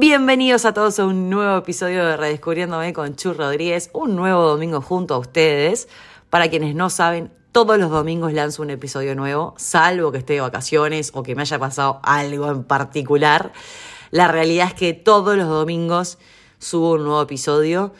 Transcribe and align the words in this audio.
Bienvenidos 0.00 0.64
a 0.64 0.72
todos 0.72 0.98
a 0.98 1.04
un 1.04 1.28
nuevo 1.28 1.58
episodio 1.58 2.06
de 2.06 2.16
Redescubriéndome 2.16 2.94
con 2.94 3.16
Chu 3.16 3.34
Rodríguez, 3.34 3.90
un 3.92 4.16
nuevo 4.16 4.44
domingo 4.44 4.80
junto 4.80 5.12
a 5.12 5.18
ustedes. 5.18 5.88
Para 6.30 6.48
quienes 6.48 6.74
no 6.74 6.88
saben, 6.88 7.30
todos 7.52 7.76
los 7.76 7.90
domingos 7.90 8.32
lanzo 8.32 8.62
un 8.62 8.70
episodio 8.70 9.14
nuevo, 9.14 9.52
salvo 9.58 10.10
que 10.10 10.16
esté 10.16 10.32
de 10.32 10.40
vacaciones 10.40 11.10
o 11.12 11.22
que 11.22 11.34
me 11.34 11.42
haya 11.42 11.58
pasado 11.58 12.00
algo 12.02 12.50
en 12.50 12.64
particular. 12.64 13.52
La 14.10 14.26
realidad 14.26 14.68
es 14.68 14.72
que 14.74 14.94
todos 14.94 15.36
los 15.36 15.48
domingos 15.48 16.16
subo 16.58 16.92
un 16.92 17.04
nuevo 17.04 17.20
episodio. 17.20 17.92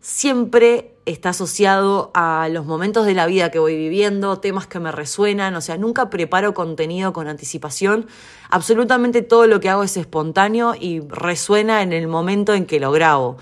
Siempre 0.00 0.93
está 1.06 1.30
asociado 1.30 2.10
a 2.14 2.48
los 2.50 2.64
momentos 2.64 3.04
de 3.06 3.14
la 3.14 3.26
vida 3.26 3.50
que 3.50 3.58
voy 3.58 3.76
viviendo, 3.76 4.38
temas 4.40 4.66
que 4.66 4.80
me 4.80 4.90
resuenan, 4.90 5.54
o 5.54 5.60
sea, 5.60 5.76
nunca 5.76 6.08
preparo 6.08 6.54
contenido 6.54 7.12
con 7.12 7.28
anticipación, 7.28 8.06
absolutamente 8.48 9.22
todo 9.22 9.46
lo 9.46 9.60
que 9.60 9.68
hago 9.68 9.82
es 9.82 9.96
espontáneo 9.96 10.74
y 10.78 11.00
resuena 11.00 11.82
en 11.82 11.92
el 11.92 12.08
momento 12.08 12.54
en 12.54 12.66
que 12.66 12.80
lo 12.80 12.90
grabo. 12.90 13.36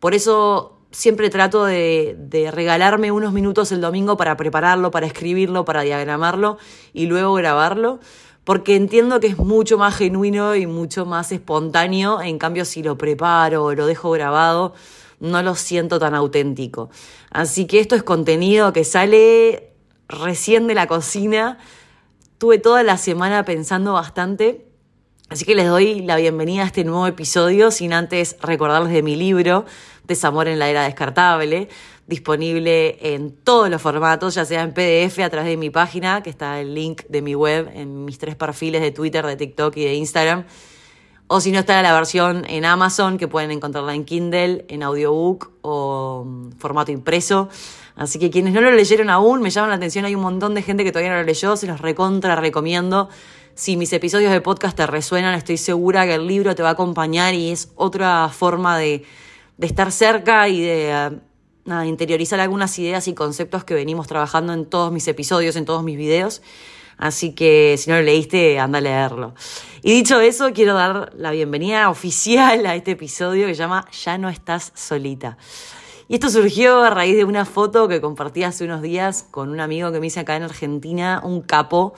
Por 0.00 0.14
eso 0.14 0.78
siempre 0.90 1.30
trato 1.30 1.64
de, 1.64 2.16
regalarme 2.52 3.12
unos 3.12 3.32
minutos 3.32 3.72
el 3.72 3.80
domingo 3.80 4.16
para 4.16 4.36
prepararlo, 4.36 4.90
para 4.90 5.06
escribirlo, 5.06 5.64
para 5.64 5.82
diagramarlo 5.82 6.58
y 6.92 7.06
luego 7.06 7.34
grabarlo, 7.34 8.00
porque 8.44 8.76
entiendo 8.76 9.20
que 9.20 9.26
es 9.28 9.38
mucho 9.38 9.76
más 9.76 9.96
genuino 9.96 10.54
y 10.54 10.66
mucho 10.66 11.04
más 11.04 11.32
espontáneo, 11.32 12.22
en 12.22 12.38
cambio 12.38 12.64
si 12.64 12.82
lo 12.82 12.96
preparo 12.96 13.64
o 13.64 13.74
lo 13.74 13.86
dejo 13.86 14.10
grabado, 14.10 14.74
no 15.20 15.42
lo 15.42 15.54
siento 15.54 15.98
tan 15.98 16.14
auténtico. 16.14 16.90
Así 17.30 17.66
que 17.66 17.80
esto 17.80 17.94
es 17.94 18.02
contenido 18.02 18.72
que 18.72 18.84
sale 18.84 19.72
recién 20.08 20.66
de 20.66 20.74
la 20.74 20.86
cocina. 20.86 21.58
Tuve 22.38 22.58
toda 22.58 22.82
la 22.82 22.96
semana 22.96 23.44
pensando 23.44 23.94
bastante. 23.94 24.66
Así 25.28 25.44
que 25.44 25.54
les 25.54 25.68
doy 25.68 26.00
la 26.00 26.16
bienvenida 26.16 26.62
a 26.62 26.66
este 26.66 26.84
nuevo 26.84 27.06
episodio, 27.06 27.70
sin 27.70 27.92
antes 27.92 28.36
recordarles 28.40 28.92
de 28.92 29.02
mi 29.02 29.14
libro, 29.14 29.66
Desamor 30.04 30.48
en 30.48 30.58
la 30.58 30.70
Era 30.70 30.84
Descartable, 30.84 31.68
disponible 32.06 32.96
en 33.14 33.32
todos 33.32 33.68
los 33.68 33.82
formatos, 33.82 34.36
ya 34.36 34.46
sea 34.46 34.62
en 34.62 34.72
PDF 34.72 35.18
a 35.18 35.28
través 35.28 35.50
de 35.50 35.58
mi 35.58 35.68
página, 35.68 36.22
que 36.22 36.30
está 36.30 36.58
el 36.60 36.74
link 36.74 37.02
de 37.10 37.20
mi 37.20 37.34
web 37.34 37.70
en 37.74 38.06
mis 38.06 38.16
tres 38.16 38.36
perfiles 38.36 38.80
de 38.80 38.90
Twitter, 38.90 39.26
de 39.26 39.36
TikTok 39.36 39.76
y 39.76 39.84
de 39.84 39.94
Instagram 39.96 40.46
o 41.28 41.40
si 41.40 41.52
no 41.52 41.60
está 41.60 41.80
la 41.82 41.92
versión 41.92 42.44
en 42.48 42.64
Amazon, 42.64 43.18
que 43.18 43.28
pueden 43.28 43.50
encontrarla 43.50 43.94
en 43.94 44.04
Kindle, 44.04 44.64
en 44.68 44.82
audiobook 44.82 45.52
o 45.60 46.24
mm, 46.26 46.52
formato 46.58 46.90
impreso. 46.90 47.50
Así 47.96 48.18
que 48.18 48.30
quienes 48.30 48.54
no 48.54 48.62
lo 48.62 48.70
leyeron 48.70 49.10
aún, 49.10 49.42
me 49.42 49.50
llaman 49.50 49.70
la 49.70 49.76
atención, 49.76 50.06
hay 50.06 50.14
un 50.14 50.22
montón 50.22 50.54
de 50.54 50.62
gente 50.62 50.84
que 50.84 50.92
todavía 50.92 51.12
no 51.12 51.18
lo 51.18 51.24
leyó, 51.24 51.56
se 51.56 51.66
los 51.66 51.80
recontra 51.80 52.34
recomiendo. 52.36 53.10
Si 53.54 53.76
mis 53.76 53.92
episodios 53.92 54.32
de 54.32 54.40
podcast 54.40 54.76
te 54.76 54.86
resuenan, 54.86 55.34
estoy 55.34 55.58
segura 55.58 56.06
que 56.06 56.14
el 56.14 56.26
libro 56.26 56.54
te 56.54 56.62
va 56.62 56.70
a 56.70 56.72
acompañar 56.72 57.34
y 57.34 57.50
es 57.50 57.72
otra 57.74 58.28
forma 58.28 58.78
de, 58.78 59.04
estar 59.60 59.90
cerca 59.92 60.48
y 60.48 60.60
de 60.60 61.10
uh, 61.66 61.82
interiorizar 61.82 62.38
algunas 62.40 62.78
ideas 62.78 63.08
y 63.08 63.14
conceptos 63.14 63.64
que 63.64 63.74
venimos 63.74 64.06
trabajando 64.06 64.52
en 64.52 64.64
todos 64.64 64.92
mis 64.92 65.08
episodios, 65.08 65.56
en 65.56 65.64
todos 65.64 65.82
mis 65.82 65.98
videos. 65.98 66.40
Así 66.98 67.32
que 67.32 67.76
si 67.78 67.88
no 67.88 67.96
lo 67.96 68.02
leíste, 68.02 68.58
anda 68.58 68.78
a 68.78 68.80
leerlo. 68.80 69.34
Y 69.82 69.92
dicho 69.92 70.20
eso, 70.20 70.52
quiero 70.52 70.74
dar 70.74 71.12
la 71.16 71.30
bienvenida 71.30 71.88
oficial 71.88 72.66
a 72.66 72.74
este 72.74 72.90
episodio 72.90 73.46
que 73.46 73.54
se 73.54 73.60
llama 73.60 73.86
Ya 74.04 74.18
no 74.18 74.28
estás 74.28 74.72
solita. 74.74 75.38
Y 76.08 76.14
esto 76.14 76.28
surgió 76.28 76.82
a 76.82 76.90
raíz 76.90 77.16
de 77.16 77.24
una 77.24 77.44
foto 77.44 77.86
que 77.86 78.00
compartí 78.00 78.42
hace 78.42 78.64
unos 78.64 78.82
días 78.82 79.26
con 79.30 79.50
un 79.50 79.60
amigo 79.60 79.92
que 79.92 80.00
me 80.00 80.08
hice 80.08 80.20
acá 80.20 80.34
en 80.36 80.42
Argentina, 80.42 81.20
un 81.22 81.40
capo, 81.42 81.94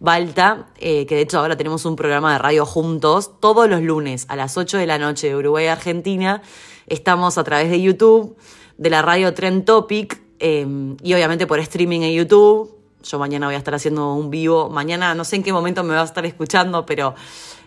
Balta, 0.00 0.66
eh, 0.76 1.06
que 1.06 1.14
de 1.14 1.22
hecho 1.22 1.38
ahora 1.38 1.56
tenemos 1.56 1.86
un 1.86 1.96
programa 1.96 2.34
de 2.34 2.38
radio 2.38 2.66
juntos, 2.66 3.40
todos 3.40 3.70
los 3.70 3.80
lunes 3.80 4.26
a 4.28 4.36
las 4.36 4.58
8 4.58 4.76
de 4.76 4.86
la 4.86 4.98
noche 4.98 5.28
de 5.28 5.36
Uruguay 5.36 5.68
Argentina. 5.68 6.42
Estamos 6.86 7.38
a 7.38 7.44
través 7.44 7.70
de 7.70 7.80
YouTube, 7.80 8.36
de 8.76 8.90
la 8.90 9.00
radio 9.00 9.32
Trend 9.32 9.64
Topic 9.64 10.20
eh, 10.40 10.66
y 11.02 11.14
obviamente 11.14 11.46
por 11.46 11.60
streaming 11.60 12.02
en 12.02 12.12
YouTube 12.12 12.83
yo 13.04 13.18
mañana 13.18 13.46
voy 13.46 13.54
a 13.54 13.58
estar 13.58 13.74
haciendo 13.74 14.14
un 14.14 14.30
vivo. 14.30 14.70
Mañana 14.70 15.14
no 15.14 15.24
sé 15.24 15.36
en 15.36 15.42
qué 15.42 15.52
momento 15.52 15.84
me 15.84 15.94
va 15.94 16.00
a 16.00 16.04
estar 16.04 16.24
escuchando, 16.26 16.86
pero 16.86 17.14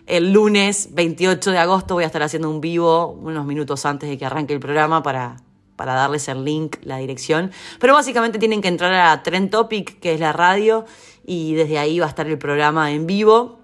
el 0.06 0.32
lunes 0.32 0.88
28 0.92 1.50
de 1.50 1.58
agosto 1.58 1.94
voy 1.94 2.04
a 2.04 2.06
estar 2.06 2.22
haciendo 2.22 2.50
un 2.50 2.60
vivo 2.60 3.08
unos 3.08 3.46
minutos 3.46 3.86
antes 3.86 4.08
de 4.08 4.18
que 4.18 4.24
arranque 4.24 4.54
el 4.54 4.60
programa 4.60 5.02
para, 5.02 5.36
para 5.76 5.94
darles 5.94 6.28
el 6.28 6.44
link, 6.44 6.76
la 6.82 6.98
dirección. 6.98 7.52
Pero 7.78 7.94
básicamente 7.94 8.38
tienen 8.38 8.60
que 8.60 8.68
entrar 8.68 8.92
a 8.92 9.22
Trend 9.22 9.50
Topic, 9.50 10.00
que 10.00 10.14
es 10.14 10.20
la 10.20 10.32
radio, 10.32 10.84
y 11.24 11.54
desde 11.54 11.78
ahí 11.78 12.00
va 12.00 12.06
a 12.06 12.08
estar 12.08 12.26
el 12.26 12.38
programa 12.38 12.90
en 12.90 13.06
vivo. 13.06 13.60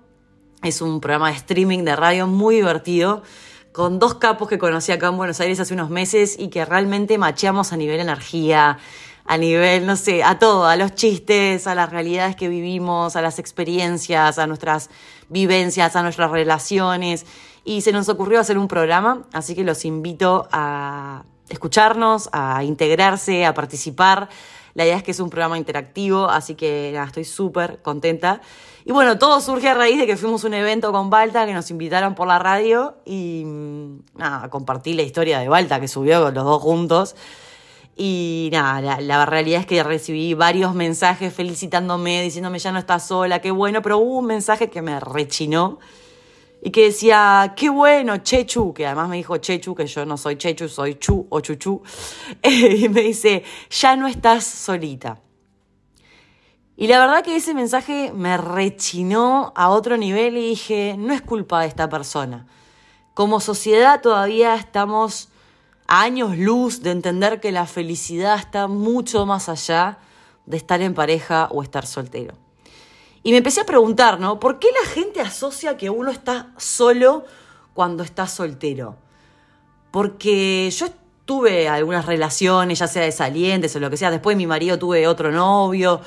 Es 0.62 0.80
un 0.80 1.00
programa 1.00 1.28
de 1.30 1.36
streaming 1.36 1.84
de 1.84 1.96
radio 1.96 2.26
muy 2.26 2.56
divertido 2.56 3.22
con 3.72 3.98
dos 3.98 4.14
capos 4.14 4.48
que 4.48 4.56
conocí 4.56 4.92
acá 4.92 5.08
en 5.08 5.16
Buenos 5.16 5.40
Aires 5.40 5.58
hace 5.58 5.74
unos 5.74 5.90
meses 5.90 6.36
y 6.38 6.46
que 6.46 6.64
realmente 6.64 7.18
macheamos 7.18 7.72
a 7.72 7.76
nivel 7.76 7.98
energía, 7.98 8.78
a 9.26 9.38
nivel, 9.38 9.86
no 9.86 9.96
sé, 9.96 10.22
a 10.22 10.38
todo, 10.38 10.66
a 10.66 10.76
los 10.76 10.94
chistes, 10.94 11.66
a 11.66 11.74
las 11.74 11.90
realidades 11.90 12.36
que 12.36 12.48
vivimos, 12.48 13.16
a 13.16 13.22
las 13.22 13.38
experiencias, 13.38 14.38
a 14.38 14.46
nuestras 14.46 14.90
vivencias, 15.28 15.96
a 15.96 16.02
nuestras 16.02 16.30
relaciones. 16.30 17.24
Y 17.64 17.80
se 17.80 17.92
nos 17.92 18.08
ocurrió 18.08 18.40
hacer 18.40 18.58
un 18.58 18.68
programa, 18.68 19.22
así 19.32 19.54
que 19.54 19.64
los 19.64 19.84
invito 19.86 20.46
a 20.52 21.24
escucharnos, 21.48 22.28
a 22.32 22.62
integrarse, 22.64 23.46
a 23.46 23.54
participar. 23.54 24.28
La 24.74 24.84
idea 24.84 24.96
es 24.96 25.02
que 25.02 25.12
es 25.12 25.20
un 25.20 25.30
programa 25.30 25.56
interactivo, 25.56 26.28
así 26.28 26.54
que 26.54 26.90
nada, 26.92 27.06
estoy 27.06 27.24
súper 27.24 27.80
contenta. 27.80 28.42
Y 28.84 28.92
bueno, 28.92 29.18
todo 29.18 29.40
surge 29.40 29.68
a 29.68 29.74
raíz 29.74 29.98
de 29.98 30.06
que 30.06 30.16
fuimos 30.16 30.44
a 30.44 30.48
un 30.48 30.54
evento 30.54 30.92
con 30.92 31.08
Balta, 31.08 31.46
que 31.46 31.54
nos 31.54 31.70
invitaron 31.70 32.14
por 32.14 32.28
la 32.28 32.38
radio 32.38 32.96
y 33.06 33.44
mm, 33.46 33.98
nada, 34.16 34.50
compartí 34.50 34.92
la 34.92 35.02
historia 35.02 35.38
de 35.38 35.48
Balta 35.48 35.80
que 35.80 35.88
subió 35.88 36.22
con 36.22 36.34
los 36.34 36.44
dos 36.44 36.60
juntos. 36.60 37.16
Y 37.96 38.48
nada, 38.52 39.00
la, 39.00 39.24
realidad 39.24 39.60
es 39.60 39.66
que 39.66 39.82
recibí 39.84 40.34
varios 40.34 40.74
mensajes 40.74 41.32
felicitándome, 41.32 42.22
diciéndome 42.22 42.58
ya 42.58 42.72
no 42.72 42.80
estás 42.80 43.06
sola, 43.06 43.40
qué 43.40 43.52
bueno, 43.52 43.82
pero 43.82 43.98
hubo 43.98 44.18
un 44.18 44.26
mensaje 44.26 44.68
que 44.68 44.82
me 44.82 44.98
rechinó 44.98 45.78
y 46.60 46.70
que 46.70 46.86
decía, 46.86 47.52
qué 47.56 47.68
bueno, 47.68 48.16
Chechu, 48.16 48.74
que 48.74 48.86
además 48.86 49.08
me 49.10 49.16
dijo 49.16 49.36
Chechu, 49.36 49.74
que 49.74 49.86
yo 49.86 50.04
no 50.06 50.16
soy 50.16 50.36
Chechu, 50.36 50.68
soy 50.68 50.96
Chu 50.96 51.26
o 51.28 51.40
Chuchu, 51.40 51.82
y 52.42 52.88
me 52.88 53.02
dice, 53.02 53.44
ya 53.70 53.94
no 53.94 54.08
estás 54.08 54.44
solita. 54.44 55.20
Y 56.76 56.88
la 56.88 56.98
verdad 56.98 57.22
que 57.22 57.36
ese 57.36 57.54
mensaje 57.54 58.12
me 58.12 58.36
rechinó 58.36 59.52
a 59.54 59.68
otro 59.68 59.96
nivel 59.96 60.36
y 60.36 60.48
dije, 60.48 60.96
no 60.98 61.12
es 61.12 61.22
culpa 61.22 61.60
de 61.60 61.68
esta 61.68 61.88
persona. 61.88 62.48
Como 63.14 63.38
sociedad 63.38 64.00
todavía 64.00 64.56
estamos 64.56 65.28
años 65.86 66.36
luz 66.36 66.82
de 66.82 66.90
entender 66.90 67.40
que 67.40 67.52
la 67.52 67.66
felicidad 67.66 68.38
está 68.38 68.66
mucho 68.66 69.26
más 69.26 69.48
allá 69.48 69.98
de 70.46 70.56
estar 70.56 70.80
en 70.82 70.94
pareja 70.94 71.48
o 71.50 71.62
estar 71.62 71.86
soltero. 71.86 72.34
Y 73.22 73.30
me 73.30 73.38
empecé 73.38 73.62
a 73.62 73.66
preguntar, 73.66 74.20
¿no? 74.20 74.38
¿Por 74.38 74.58
qué 74.58 74.68
la 74.82 74.90
gente 74.90 75.20
asocia 75.20 75.76
que 75.76 75.88
uno 75.88 76.10
está 76.10 76.52
solo 76.58 77.24
cuando 77.72 78.02
está 78.02 78.26
soltero? 78.26 78.96
Porque 79.90 80.70
yo 80.70 80.88
tuve 81.24 81.68
algunas 81.68 82.04
relaciones, 82.04 82.78
ya 82.78 82.86
sea 82.86 83.02
de 83.02 83.12
salientes 83.12 83.74
o 83.76 83.80
lo 83.80 83.88
que 83.88 83.96
sea, 83.96 84.10
después 84.10 84.34
de 84.34 84.38
mi 84.38 84.46
marido 84.46 84.78
tuve 84.78 85.06
otro 85.06 85.32
novio, 85.32 86.02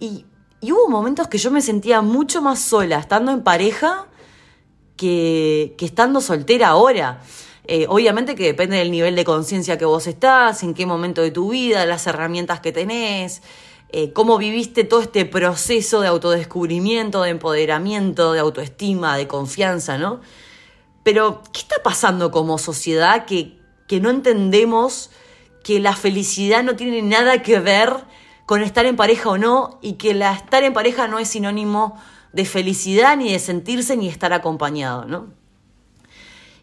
y, 0.00 0.24
y 0.60 0.72
hubo 0.72 0.88
momentos 0.88 1.28
que 1.28 1.36
yo 1.36 1.50
me 1.50 1.60
sentía 1.60 2.00
mucho 2.00 2.40
más 2.40 2.60
sola 2.60 2.98
estando 2.98 3.32
en 3.32 3.42
pareja 3.42 4.06
que, 4.96 5.74
que 5.76 5.84
estando 5.84 6.20
soltera 6.20 6.68
ahora. 6.68 7.20
Eh, 7.64 7.86
obviamente 7.88 8.34
que 8.34 8.44
depende 8.44 8.76
del 8.76 8.90
nivel 8.90 9.14
de 9.14 9.24
conciencia 9.24 9.78
que 9.78 9.84
vos 9.84 10.06
estás, 10.06 10.62
en 10.62 10.74
qué 10.74 10.84
momento 10.84 11.22
de 11.22 11.30
tu 11.30 11.50
vida, 11.50 11.86
las 11.86 12.06
herramientas 12.06 12.60
que 12.60 12.72
tenés, 12.72 13.42
eh, 13.90 14.12
cómo 14.12 14.38
viviste 14.38 14.84
todo 14.84 15.02
este 15.02 15.24
proceso 15.26 16.00
de 16.00 16.08
autodescubrimiento, 16.08 17.22
de 17.22 17.30
empoderamiento, 17.30 18.32
de 18.32 18.40
autoestima, 18.40 19.16
de 19.16 19.28
confianza, 19.28 19.98
¿no? 19.98 20.20
Pero, 21.02 21.42
¿qué 21.52 21.60
está 21.60 21.76
pasando 21.82 22.30
como 22.30 22.58
sociedad 22.58 23.26
que, 23.26 23.58
que 23.86 24.00
no 24.00 24.10
entendemos 24.10 25.10
que 25.62 25.78
la 25.78 25.94
felicidad 25.94 26.62
no 26.64 26.74
tiene 26.74 27.02
nada 27.02 27.42
que 27.42 27.60
ver 27.60 27.92
con 28.46 28.62
estar 28.62 28.86
en 28.86 28.96
pareja 28.96 29.30
o 29.30 29.38
no 29.38 29.78
y 29.82 29.94
que 29.94 30.14
la 30.14 30.32
estar 30.32 30.64
en 30.64 30.72
pareja 30.72 31.06
no 31.06 31.18
es 31.18 31.28
sinónimo 31.28 32.00
de 32.32 32.44
felicidad 32.44 33.16
ni 33.16 33.32
de 33.32 33.38
sentirse 33.38 33.96
ni 33.96 34.08
estar 34.08 34.32
acompañado, 34.32 35.04
¿no? 35.04 35.41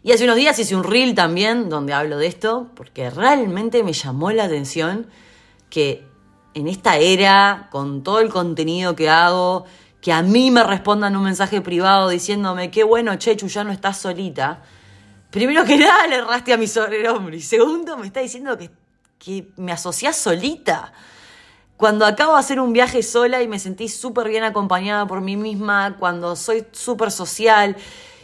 Y 0.02 0.12
hace 0.12 0.24
unos 0.24 0.36
días 0.36 0.58
hice 0.58 0.74
un 0.74 0.84
reel 0.84 1.14
también 1.14 1.68
donde 1.68 1.92
hablo 1.92 2.16
de 2.16 2.26
esto, 2.26 2.70
porque 2.74 3.10
realmente 3.10 3.82
me 3.82 3.92
llamó 3.92 4.30
la 4.30 4.44
atención 4.44 5.06
que 5.68 6.06
en 6.54 6.68
esta 6.68 6.96
era, 6.96 7.68
con 7.70 8.02
todo 8.02 8.20
el 8.20 8.30
contenido 8.30 8.96
que 8.96 9.10
hago, 9.10 9.66
que 10.00 10.12
a 10.12 10.22
mí 10.22 10.50
me 10.50 10.64
respondan 10.64 11.16
un 11.16 11.24
mensaje 11.24 11.60
privado 11.60 12.08
diciéndome, 12.08 12.70
qué 12.70 12.82
bueno, 12.82 13.14
Chechu, 13.16 13.48
ya 13.48 13.62
no 13.62 13.72
estás 13.72 13.98
solita. 13.98 14.62
Primero 15.30 15.64
que 15.64 15.76
nada, 15.78 16.06
le 16.06 16.16
erraste 16.16 16.54
a 16.54 16.56
mi 16.56 16.66
sobrenombre. 16.66 17.36
Y 17.36 17.42
segundo, 17.42 17.98
me 17.98 18.06
está 18.06 18.20
diciendo 18.20 18.56
que, 18.56 18.70
que 19.18 19.48
me 19.56 19.70
asociás 19.70 20.16
solita. 20.16 20.94
Cuando 21.76 22.06
acabo 22.06 22.32
de 22.34 22.40
hacer 22.40 22.58
un 22.58 22.72
viaje 22.72 23.02
sola 23.02 23.42
y 23.42 23.48
me 23.48 23.58
sentí 23.58 23.88
súper 23.88 24.28
bien 24.28 24.44
acompañada 24.44 25.06
por 25.06 25.20
mí 25.20 25.36
misma, 25.36 25.96
cuando 25.98 26.36
soy 26.36 26.66
súper 26.72 27.10
social 27.10 27.76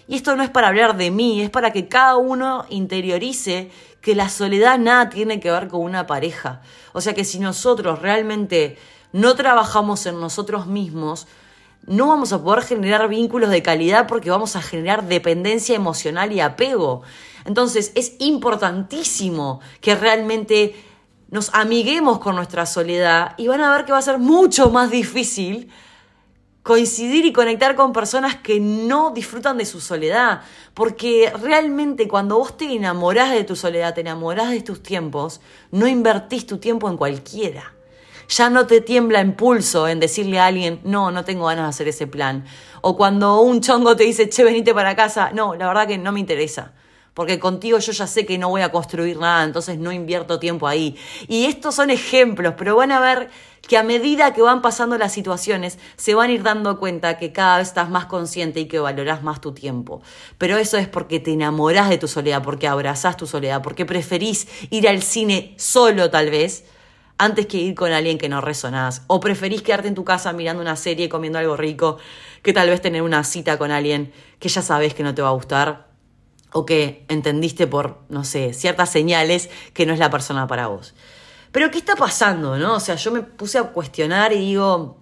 Y 0.09 0.17
esto 0.17 0.37
no 0.37 0.43
es 0.43 0.51
para 0.51 0.69
hablar 0.69 0.97
de 0.97 1.11
mí, 1.11 1.43
es 1.43 1.51
para 1.51 1.73
que 1.73 1.89
cada 1.89 2.17
uno 2.17 2.65
interiorice 2.69 3.71
que 4.01 4.15
la 4.15 4.29
soledad 4.29 4.79
nada 4.79 5.09
tiene 5.09 5.41
que 5.41 5.51
ver 5.51 5.69
con 5.69 5.81
una 5.81 6.07
pareja. 6.07 6.63
O 6.93 7.01
sea 7.01 7.13
que 7.15 7.25
si 7.25 7.41
nosotros 7.41 8.01
realmente 8.01 8.79
no 9.13 9.35
trabajamos 9.35 10.07
en 10.07 10.21
nosotros 10.21 10.67
mismos, 10.67 11.27
no 11.87 12.09
vamos 12.09 12.33
a 12.33 12.43
poder 12.43 12.65
generar 12.65 13.09
vínculos 13.09 13.51
de 13.51 13.63
calidad 13.63 14.07
porque 14.07 14.31
vamos 14.31 14.57
a 14.57 14.63
generar 14.63 15.07
dependencia 15.09 15.75
emocional 15.75 16.33
y 16.33 16.41
apego. 16.41 17.03
Entonces 17.45 17.93
es 17.95 18.15
importantísimo 18.19 19.61
que 19.81 19.95
realmente 19.95 20.75
nos 21.31 21.53
amiguemos 21.55 22.19
con 22.19 22.37
nuestra 22.37 22.67
soledad 22.67 23.35
y 23.37 23.49
van 23.49 23.61
a 23.61 23.75
ver 23.77 23.85
que 23.85 23.93
va 23.93 23.99
a 23.99 24.03
ser 24.03 24.19
mucho 24.19 24.71
más 24.71 24.91
difícil 24.91 25.71
coincidir 26.67 27.25
y 27.25 27.33
conectar 27.33 27.77
con 27.77 27.93
personas 27.93 28.35
que 28.35 28.59
no 28.59 29.13
disfrutan 29.13 29.57
de 29.57 29.65
su 29.65 29.81
soledad. 29.81 30.43
Porque 30.75 31.33
realmente 31.41 32.09
cuando 32.09 32.39
vos 32.39 32.57
te 32.57 32.65
enamorás 32.65 33.31
de 33.31 33.45
tu 33.45 33.55
soledad, 33.55 33.95
te 33.95 34.01
enamorás 34.01 34.51
de 34.51 34.63
tus 34.63 34.83
tiempos, 34.83 35.41
no 35.71 35.87
invertís 35.87 36.45
tu 36.45 36.59
tiempo 36.59 36.91
en 36.91 36.97
cualquiera 36.97 37.73
ya 38.29 38.51
no 38.51 38.67
te 38.67 38.81
tiembla 38.81 39.21
impulso 39.21 39.87
en 39.87 40.01
decirle 40.01 40.41
a 40.41 40.47
alguien, 40.47 40.81
no, 40.83 41.13
no 41.13 41.25
tengo 41.25 41.47
ganas 41.47 41.67
de 41.67 41.69
hacer 41.69 41.89
ese 41.89 42.09
plan. 42.09 42.45
O 42.81 42.97
cuando 42.97 43.41
un 43.41 43.61
chongo 43.61 43.95
te 43.95 44.03
dice, 44.03 44.29
che, 44.29 44.43
venite 44.43 44.75
para 44.75 44.97
casa, 44.97 45.31
no, 45.33 45.55
la 45.55 45.69
verdad 45.69 45.87
que 45.87 45.97
no 45.97 46.11
me 46.11 46.19
interesa. 46.19 46.73
Porque 47.17 47.39
contigo 47.39 47.79
yo 47.79 47.93
ya 47.93 48.07
sé 48.07 48.27
que 48.27 48.37
no 48.37 48.51
voy 48.51 48.61
a 48.61 48.71
construir 48.71 49.19
nada, 49.19 49.43
entonces 49.43 49.79
no 49.79 49.91
invierto 49.91 50.39
tiempo 50.39 50.69
ahí. 50.69 50.99
Y 51.29 51.47
estos 51.47 51.75
son 51.75 51.89
ejemplos, 51.89 52.53
pero 52.59 52.77
van 52.77 52.93
a 52.93 53.01
ver 53.01 53.31
que 53.67 53.79
a 53.79 53.83
medida 53.83 54.35
que 54.35 54.43
van 54.43 54.61
pasando 54.61 54.99
las 54.99 55.15
situaciones, 55.15 55.79
se 55.97 56.15
van 56.15 56.29
a 56.29 56.35
ir 56.35 56.43
dando 56.43 56.79
cuenta 56.79 57.17
que 57.17 57.33
cada 57.33 57.57
vez 57.57 57.69
estás 57.69 57.89
más 57.89 58.05
consciente 58.05 58.61
y 58.61 58.67
que 58.67 58.81
valorás 58.81 59.23
más 59.23 59.41
tu 59.41 59.53
tiempo. 59.53 60.03
Pero 60.37 60.59
eso 60.59 60.77
es 60.77 60.89
porque 60.89 61.19
te 61.19 61.33
enamorás 61.33 61.89
de 61.89 61.97
tu 61.97 62.07
soledad, 62.07 62.43
porque 62.43 62.69
abrazás 62.69 63.17
tu 63.17 63.27
soledad, 63.27 63.63
porque 63.63 63.87
preferís 63.87 64.47
ir 64.69 64.87
al 64.87 65.01
cine 65.01 65.55
solo 65.57 66.11
tal 66.11 66.29
vez, 66.29 66.67
antes 67.17 67.47
que 67.47 67.57
ir 67.57 67.75
con 67.75 67.93
alguien 67.93 68.19
que 68.19 68.29
no 68.29 68.43
resonás. 68.43 69.05
O 69.07 69.21
preferís 69.21 69.63
quedarte 69.63 69.89
en 69.89 69.95
tu 69.95 70.05
casa 70.05 70.35
mirando 70.35 70.61
una 70.61 70.77
serie, 70.77 71.09
comiendo 71.09 71.39
algo 71.39 71.57
rico, 71.57 71.97
que 72.43 72.53
tal 72.53 72.69
vez 72.69 72.83
tener 72.83 73.01
una 73.01 73.25
cita 73.25 73.57
con 73.57 73.71
alguien 73.71 74.13
que 74.39 74.51
ya 74.51 74.61
sabes 74.61 74.93
que 74.93 75.03
no 75.03 75.15
te 75.15 75.23
va 75.23 75.29
a 75.29 75.33
gustar. 75.33 75.96
O 76.53 76.65
que 76.65 77.05
entendiste 77.09 77.67
por, 77.67 78.01
no 78.09 78.25
sé, 78.25 78.55
ciertas 78.55 78.91
señales 78.91 79.51
que 79.75 79.87
no 79.87 79.93
es 79.93 79.99
la 79.99 80.11
persona 80.11 80.47
para 80.47 80.69
vos. 80.69 80.95
Pero 81.53 81.71
¿qué 81.71 81.79
está 81.79 81.97
pasando, 81.97 82.59
no? 82.59 82.75
O 82.75 82.81
sea, 82.81 82.97
yo 82.97 83.11
me 83.11 83.23
puse 83.23 83.59
a 83.59 83.65
cuestionar 83.65 84.33
y 84.33 84.39
digo, 84.39 84.99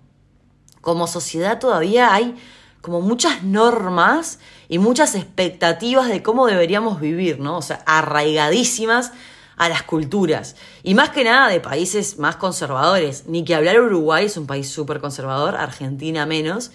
como 0.81 1.07
sociedad 1.07 1.59
todavía 1.59 2.15
hay 2.15 2.37
como 2.81 3.01
muchas 3.01 3.43
normas 3.43 4.39
y 4.69 4.79
muchas 4.79 5.15
expectativas 5.15 6.09
de 6.09 6.23
cómo 6.23 6.47
deberíamos 6.47 7.01
vivir, 7.01 7.41
¿no? 7.41 7.57
O 7.57 7.63
sea, 7.63 7.83
arraigadísimas 7.87 9.13
a 9.57 9.69
las 9.69 9.83
culturas. 9.85 10.57
Y 10.83 10.95
más 10.95 11.11
que 11.11 11.25
nada 11.25 11.49
de 11.49 11.61
países 11.61 12.19
más 12.19 12.37
conservadores. 12.37 13.25
Ni 13.27 13.45
que 13.45 13.55
hablar 13.55 13.81
Uruguay 13.81 14.27
es 14.27 14.37
un 14.37 14.47
país 14.47 14.69
súper 14.69 15.01
conservador, 15.01 15.57
Argentina 15.57 16.27
menos. 16.27 16.73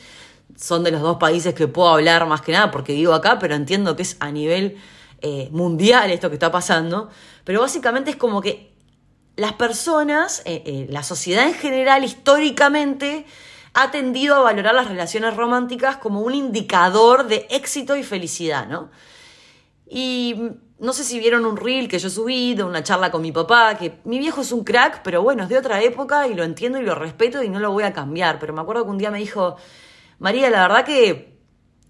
Son 0.60 0.84
de 0.84 0.92
los 0.92 1.02
dos 1.02 1.16
países 1.16 1.54
que 1.54 1.70
puedo 1.70 1.88
hablar 1.88 2.28
más 2.28 2.42
que 2.42 2.52
nada 2.52 2.70
porque 2.70 2.92
vivo 2.94 3.14
acá, 3.14 3.40
pero 3.40 3.56
entiendo 3.56 3.96
que 3.96 4.02
es 4.02 4.18
a 4.20 4.30
nivel 4.30 4.78
eh, 5.22 5.48
mundial 5.54 6.12
esto 6.12 6.28
que 6.28 6.36
está 6.36 6.52
pasando. 6.52 7.10
Pero 7.46 7.62
básicamente 7.62 8.12
es 8.12 8.18
como 8.18 8.42
que 8.42 8.74
las 9.38 9.54
personas, 9.54 10.42
eh, 10.44 10.62
eh, 10.66 10.88
la 10.90 11.04
sociedad 11.04 11.48
en 11.48 11.54
general, 11.54 12.04
históricamente, 12.04 13.26
ha 13.74 13.90
tendido 13.92 14.36
a 14.36 14.40
valorar 14.42 14.76
las 14.76 14.90
relaciones 14.90 15.34
románticas 15.38 15.96
como 15.96 16.20
un 16.20 16.34
indicador 16.34 17.28
de 17.28 17.48
éxito 17.50 17.96
y 17.96 18.04
felicidad, 18.04 18.68
¿no? 18.68 18.92
Y 19.88 20.36
no 20.78 20.92
sé 20.92 21.06
si 21.06 21.20
vieron 21.20 21.46
un 21.46 21.56
reel 21.56 21.88
que 21.88 22.00
yo 22.00 22.10
subí 22.10 22.54
de 22.54 22.64
una 22.64 22.84
charla 22.84 23.12
con 23.12 23.22
mi 23.22 23.32
papá, 23.32 23.78
que 23.78 24.02
mi 24.04 24.20
viejo 24.20 24.42
es 24.42 24.52
un 24.52 24.66
crack, 24.66 25.04
pero 25.04 25.24
bueno, 25.24 25.44
es 25.44 25.50
de 25.50 25.58
otra 25.58 25.82
época 25.82 26.28
y 26.28 26.34
lo 26.34 26.44
entiendo 26.44 26.80
y 26.80 26.84
lo 26.84 26.96
respeto 26.96 27.42
y 27.44 27.48
no 27.48 27.62
lo 27.62 27.72
voy 27.72 27.86
a 27.86 27.94
cambiar. 27.94 28.40
Pero 28.40 28.52
me 28.52 28.60
acuerdo 28.60 28.84
que 28.84 28.92
un 28.92 28.98
día 28.98 29.10
me 29.10 29.20
dijo, 29.20 29.56
María, 30.20 30.50
la 30.50 30.68
verdad 30.68 30.86
que, 30.86 31.38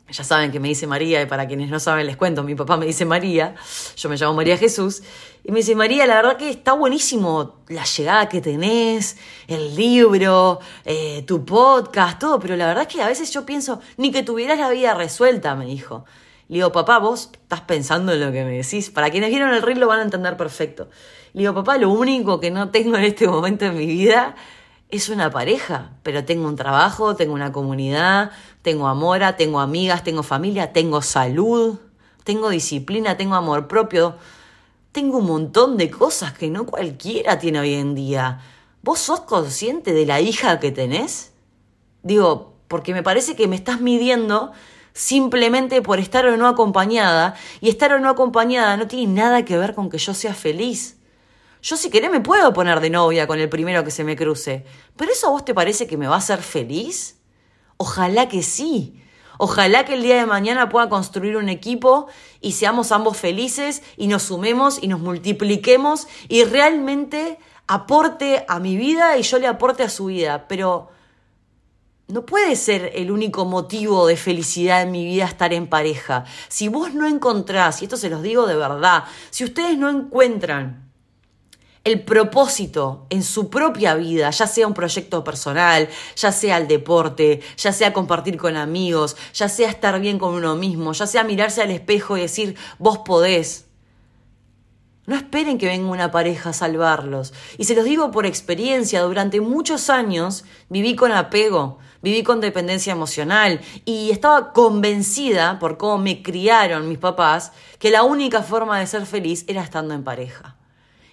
ya 0.07 0.23
saben 0.23 0.51
que 0.51 0.59
me 0.59 0.67
dice 0.67 0.87
María, 0.87 1.21
y 1.21 1.25
para 1.25 1.47
quienes 1.47 1.69
no 1.69 1.79
saben 1.79 2.05
les 2.05 2.15
cuento, 2.15 2.43
mi 2.43 2.55
papá 2.55 2.77
me 2.77 2.85
dice 2.85 3.05
María, 3.05 3.55
yo 3.95 4.09
me 4.09 4.17
llamo 4.17 4.35
María 4.35 4.57
Jesús, 4.57 5.01
y 5.43 5.51
me 5.51 5.59
dice, 5.59 5.75
María, 5.75 6.05
la 6.05 6.15
verdad 6.15 6.37
que 6.37 6.49
está 6.49 6.73
buenísimo 6.73 7.63
la 7.67 7.83
llegada 7.85 8.29
que 8.29 8.39
tenés, 8.39 9.17
el 9.47 9.75
libro, 9.75 10.59
eh, 10.85 11.23
tu 11.25 11.43
podcast, 11.43 12.19
todo, 12.19 12.39
pero 12.39 12.55
la 12.55 12.67
verdad 12.67 12.85
es 12.87 12.93
que 12.93 13.01
a 13.01 13.07
veces 13.07 13.31
yo 13.31 13.45
pienso, 13.45 13.81
ni 13.97 14.11
que 14.11 14.21
tuvieras 14.21 14.59
la 14.59 14.69
vida 14.69 14.93
resuelta, 14.93 15.55
me 15.55 15.65
dijo. 15.65 16.05
Le 16.49 16.55
digo, 16.55 16.71
papá, 16.71 16.97
vos 16.97 17.29
estás 17.31 17.61
pensando 17.61 18.11
en 18.11 18.21
lo 18.21 18.31
que 18.31 18.43
me 18.43 18.57
decís. 18.57 18.89
Para 18.89 19.11
quienes 19.11 19.29
vieron 19.29 19.53
el 19.53 19.61
reel 19.61 19.79
lo 19.79 19.87
van 19.87 19.99
a 19.99 20.03
entender 20.03 20.35
perfecto. 20.35 20.89
Le 21.33 21.41
digo, 21.41 21.53
papá, 21.53 21.77
lo 21.77 21.91
único 21.91 22.39
que 22.39 22.49
no 22.49 22.69
tengo 22.69 22.97
en 22.97 23.03
este 23.03 23.27
momento 23.27 23.65
en 23.65 23.77
mi 23.77 23.85
vida 23.85 24.35
es 24.89 25.09
una 25.09 25.29
pareja, 25.29 25.91
pero 26.01 26.25
tengo 26.25 26.47
un 26.47 26.55
trabajo, 26.55 27.15
tengo 27.15 27.33
una 27.33 27.51
comunidad, 27.51 28.31
tengo 28.63 28.87
amor, 28.87 29.21
tengo 29.37 29.59
amigas, 29.59 30.03
tengo 30.03 30.23
familia, 30.23 30.73
tengo 30.73 31.01
salud, 31.01 31.77
tengo 32.23 32.49
disciplina, 32.49 33.15
tengo 33.15 33.35
amor 33.35 33.67
propio, 33.67 34.17
tengo 34.91 35.19
un 35.19 35.27
montón 35.27 35.77
de 35.77 35.91
cosas 35.91 36.33
que 36.33 36.49
no 36.49 36.65
cualquiera 36.65 37.37
tiene 37.37 37.59
hoy 37.59 37.75
en 37.75 37.93
día. 37.93 38.41
¿Vos 38.81 38.99
sos 38.99 39.21
consciente 39.21 39.93
de 39.93 40.05
la 40.07 40.21
hija 40.21 40.59
que 40.59 40.71
tenés? 40.71 41.33
Digo, 42.01 42.55
porque 42.67 42.93
me 42.93 43.03
parece 43.03 43.35
que 43.35 43.47
me 43.47 43.55
estás 43.55 43.81
midiendo 43.81 44.53
simplemente 44.93 45.81
por 45.81 45.99
estar 45.99 46.25
o 46.25 46.35
no 46.35 46.47
acompañada, 46.47 47.35
y 47.61 47.69
estar 47.69 47.93
o 47.93 47.99
no 47.99 48.09
acompañada 48.09 48.75
no 48.75 48.87
tiene 48.87 49.13
nada 49.13 49.45
que 49.45 49.57
ver 49.57 49.75
con 49.75 49.89
que 49.89 49.97
yo 49.97 50.13
sea 50.13 50.33
feliz. 50.33 50.98
Yo 51.61 51.75
si 51.75 51.89
querés 51.89 52.09
me 52.09 52.21
puedo 52.21 52.53
poner 52.53 52.79
de 52.79 52.89
novia 52.89 53.27
con 53.27 53.39
el 53.39 53.49
primero 53.49 53.83
que 53.83 53.91
se 53.91 54.03
me 54.03 54.15
cruce, 54.15 54.65
pero 54.95 55.11
¿eso 55.11 55.27
a 55.27 55.31
vos 55.31 55.43
te 55.43 55.53
parece 55.53 55.87
que 55.87 55.97
me 55.97 56.07
va 56.07 56.15
a 56.15 56.19
hacer 56.19 56.41
feliz? 56.41 57.17
Ojalá 57.77 58.29
que 58.29 58.43
sí. 58.43 59.03
Ojalá 59.37 59.85
que 59.85 59.93
el 59.93 60.03
día 60.03 60.17
de 60.17 60.25
mañana 60.25 60.67
pueda 60.67 60.89
construir 60.89 61.37
un 61.37 61.47
equipo 61.47 62.07
y 62.41 62.53
seamos 62.53 62.91
ambos 62.91 63.17
felices 63.17 63.83
y 63.95 64.07
nos 64.07 64.23
sumemos 64.23 64.83
y 64.83 64.87
nos 64.87 64.99
multipliquemos 64.99 66.07
y 66.27 66.43
realmente 66.43 67.39
aporte 67.67 68.43
a 68.49 68.59
mi 68.59 68.75
vida 68.75 69.17
y 69.17 69.21
yo 69.21 69.39
le 69.39 69.47
aporte 69.47 69.83
a 69.83 69.89
su 69.89 70.05
vida. 70.05 70.47
Pero 70.49 70.89
no 72.07 72.25
puede 72.25 72.55
ser 72.55 72.91
el 72.95 73.11
único 73.11 73.45
motivo 73.45 74.07
de 74.07 74.17
felicidad 74.17 74.81
en 74.81 74.91
mi 74.91 75.05
vida 75.05 75.25
estar 75.25 75.53
en 75.53 75.67
pareja. 75.67 76.25
Si 76.49 76.67
vos 76.67 76.93
no 76.93 77.07
encontrás, 77.07 77.81
y 77.81 77.85
esto 77.85 77.95
se 77.95 78.09
los 78.09 78.21
digo 78.21 78.45
de 78.45 78.55
verdad, 78.55 79.05
si 79.29 79.45
ustedes 79.45 79.77
no 79.77 79.89
encuentran 79.89 80.88
el 81.83 82.01
propósito 82.03 83.05
en 83.09 83.23
su 83.23 83.49
propia 83.49 83.95
vida, 83.95 84.29
ya 84.29 84.47
sea 84.47 84.67
un 84.67 84.73
proyecto 84.73 85.23
personal, 85.23 85.89
ya 86.15 86.31
sea 86.31 86.57
el 86.57 86.67
deporte, 86.67 87.41
ya 87.57 87.71
sea 87.71 87.93
compartir 87.93 88.37
con 88.37 88.57
amigos, 88.57 89.15
ya 89.33 89.49
sea 89.49 89.69
estar 89.69 89.99
bien 89.99 90.19
con 90.19 90.33
uno 90.33 90.55
mismo, 90.55 90.91
ya 90.93 91.07
sea 91.07 91.23
mirarse 91.23 91.61
al 91.61 91.71
espejo 91.71 92.17
y 92.17 92.21
decir, 92.21 92.55
vos 92.77 92.99
podés. 92.99 93.65
No 95.05 95.15
esperen 95.15 95.57
que 95.57 95.65
venga 95.65 95.89
una 95.89 96.11
pareja 96.11 96.51
a 96.51 96.53
salvarlos. 96.53 97.33
Y 97.57 97.63
se 97.63 97.73
los 97.73 97.85
digo 97.85 98.11
por 98.11 98.27
experiencia, 98.27 99.01
durante 99.01 99.41
muchos 99.41 99.89
años 99.89 100.45
viví 100.69 100.95
con 100.95 101.11
apego, 101.11 101.79
viví 102.03 102.21
con 102.21 102.41
dependencia 102.41 102.93
emocional 102.93 103.59
y 103.85 104.11
estaba 104.11 104.53
convencida, 104.53 105.57
por 105.57 105.77
cómo 105.77 105.97
me 105.97 106.21
criaron 106.21 106.87
mis 106.87 106.99
papás, 106.99 107.53
que 107.79 107.89
la 107.89 108.03
única 108.03 108.43
forma 108.43 108.79
de 108.79 108.85
ser 108.85 109.07
feliz 109.07 109.45
era 109.47 109.63
estando 109.63 109.95
en 109.95 110.03
pareja. 110.03 110.58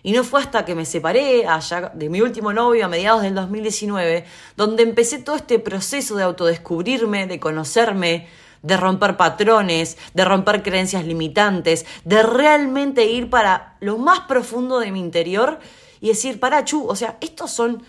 Y 0.07 0.13
no 0.13 0.23
fue 0.23 0.41
hasta 0.41 0.65
que 0.65 0.77
me 0.77 0.85
separé 0.85 1.49
allá 1.49 1.91
de 1.93 2.09
mi 2.09 2.21
último 2.21 2.53
novio 2.53 2.85
a 2.85 2.89
mediados 2.89 3.23
del 3.23 3.35
2019, 3.35 4.25
donde 4.57 4.85
empecé 4.85 5.19
todo 5.19 5.35
este 5.35 5.59
proceso 5.59 6.15
de 6.15 6.23
autodescubrirme, 6.23 7.27
de 7.27 7.41
conocerme, 7.41 8.29
de 8.63 8.77
romper 8.77 9.17
patrones, 9.17 9.99
de 10.15 10.25
romper 10.25 10.63
creencias 10.63 11.05
limitantes, 11.05 11.87
de 12.05 12.23
realmente 12.23 13.07
ir 13.07 13.29
para 13.31 13.79
lo 13.81 13.99
más 13.99 14.21
profundo 14.29 14.79
de 14.79 14.93
mi 14.93 15.01
interior 15.01 15.59
y 16.01 16.07
decir, 16.11 16.39
para 16.39 16.65
Chu, 16.65 16.87
o 16.87 16.95
sea, 16.95 17.19
estos 17.21 17.51
son 17.51 17.83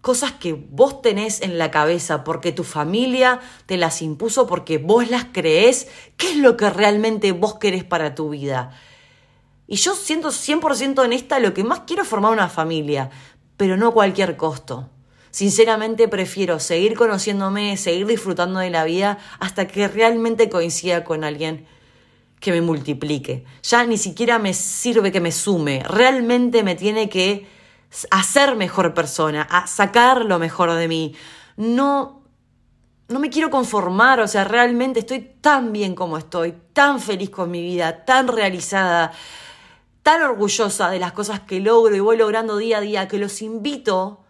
cosas 0.00 0.32
que 0.32 0.54
vos 0.54 1.02
tenés 1.02 1.42
en 1.42 1.58
la 1.58 1.70
cabeza 1.70 2.24
porque 2.24 2.52
tu 2.52 2.64
familia 2.64 3.38
te 3.66 3.76
las 3.76 4.00
impuso, 4.00 4.46
porque 4.46 4.78
vos 4.78 5.10
las 5.10 5.26
creés, 5.30 5.88
¿qué 6.16 6.30
es 6.30 6.36
lo 6.38 6.56
que 6.56 6.70
realmente 6.70 7.32
vos 7.32 7.58
querés 7.58 7.84
para 7.84 8.14
tu 8.14 8.30
vida? 8.30 8.80
Y 9.70 9.76
yo 9.76 9.94
siento 9.94 10.30
100% 10.30 11.04
en 11.04 11.12
esta, 11.12 11.38
lo 11.38 11.54
que 11.54 11.62
más 11.62 11.82
quiero 11.86 12.02
es 12.02 12.08
formar 12.08 12.32
una 12.32 12.48
familia, 12.48 13.08
pero 13.56 13.76
no 13.76 13.86
a 13.86 13.92
cualquier 13.92 14.36
costo. 14.36 14.90
Sinceramente 15.30 16.08
prefiero 16.08 16.58
seguir 16.58 16.96
conociéndome, 16.96 17.76
seguir 17.76 18.04
disfrutando 18.08 18.58
de 18.58 18.70
la 18.70 18.82
vida 18.82 19.18
hasta 19.38 19.68
que 19.68 19.86
realmente 19.86 20.50
coincida 20.50 21.04
con 21.04 21.22
alguien 21.22 21.66
que 22.40 22.50
me 22.50 22.62
multiplique. 22.62 23.44
Ya 23.62 23.84
ni 23.84 23.96
siquiera 23.96 24.40
me 24.40 24.54
sirve 24.54 25.12
que 25.12 25.20
me 25.20 25.30
sume, 25.30 25.84
realmente 25.84 26.64
me 26.64 26.74
tiene 26.74 27.08
que 27.08 27.46
a 28.10 28.24
ser 28.24 28.56
mejor 28.56 28.92
persona, 28.92 29.42
a 29.42 29.68
sacar 29.68 30.24
lo 30.24 30.40
mejor 30.40 30.72
de 30.72 30.88
mí. 30.88 31.14
No, 31.56 32.24
no 33.06 33.20
me 33.20 33.30
quiero 33.30 33.50
conformar, 33.50 34.18
o 34.18 34.26
sea, 34.26 34.42
realmente 34.42 34.98
estoy 34.98 35.20
tan 35.40 35.72
bien 35.72 35.94
como 35.94 36.18
estoy, 36.18 36.56
tan 36.72 36.98
feliz 36.98 37.30
con 37.30 37.52
mi 37.52 37.62
vida, 37.62 38.04
tan 38.04 38.26
realizada, 38.26 39.12
orgullosa 40.16 40.90
de 40.90 40.98
las 40.98 41.12
cosas 41.12 41.40
que 41.40 41.60
logro 41.60 41.94
y 41.94 42.00
voy 42.00 42.16
logrando 42.16 42.56
día 42.56 42.78
a 42.78 42.80
día, 42.80 43.08
que 43.08 43.18
los 43.18 43.42
invito 43.42 44.24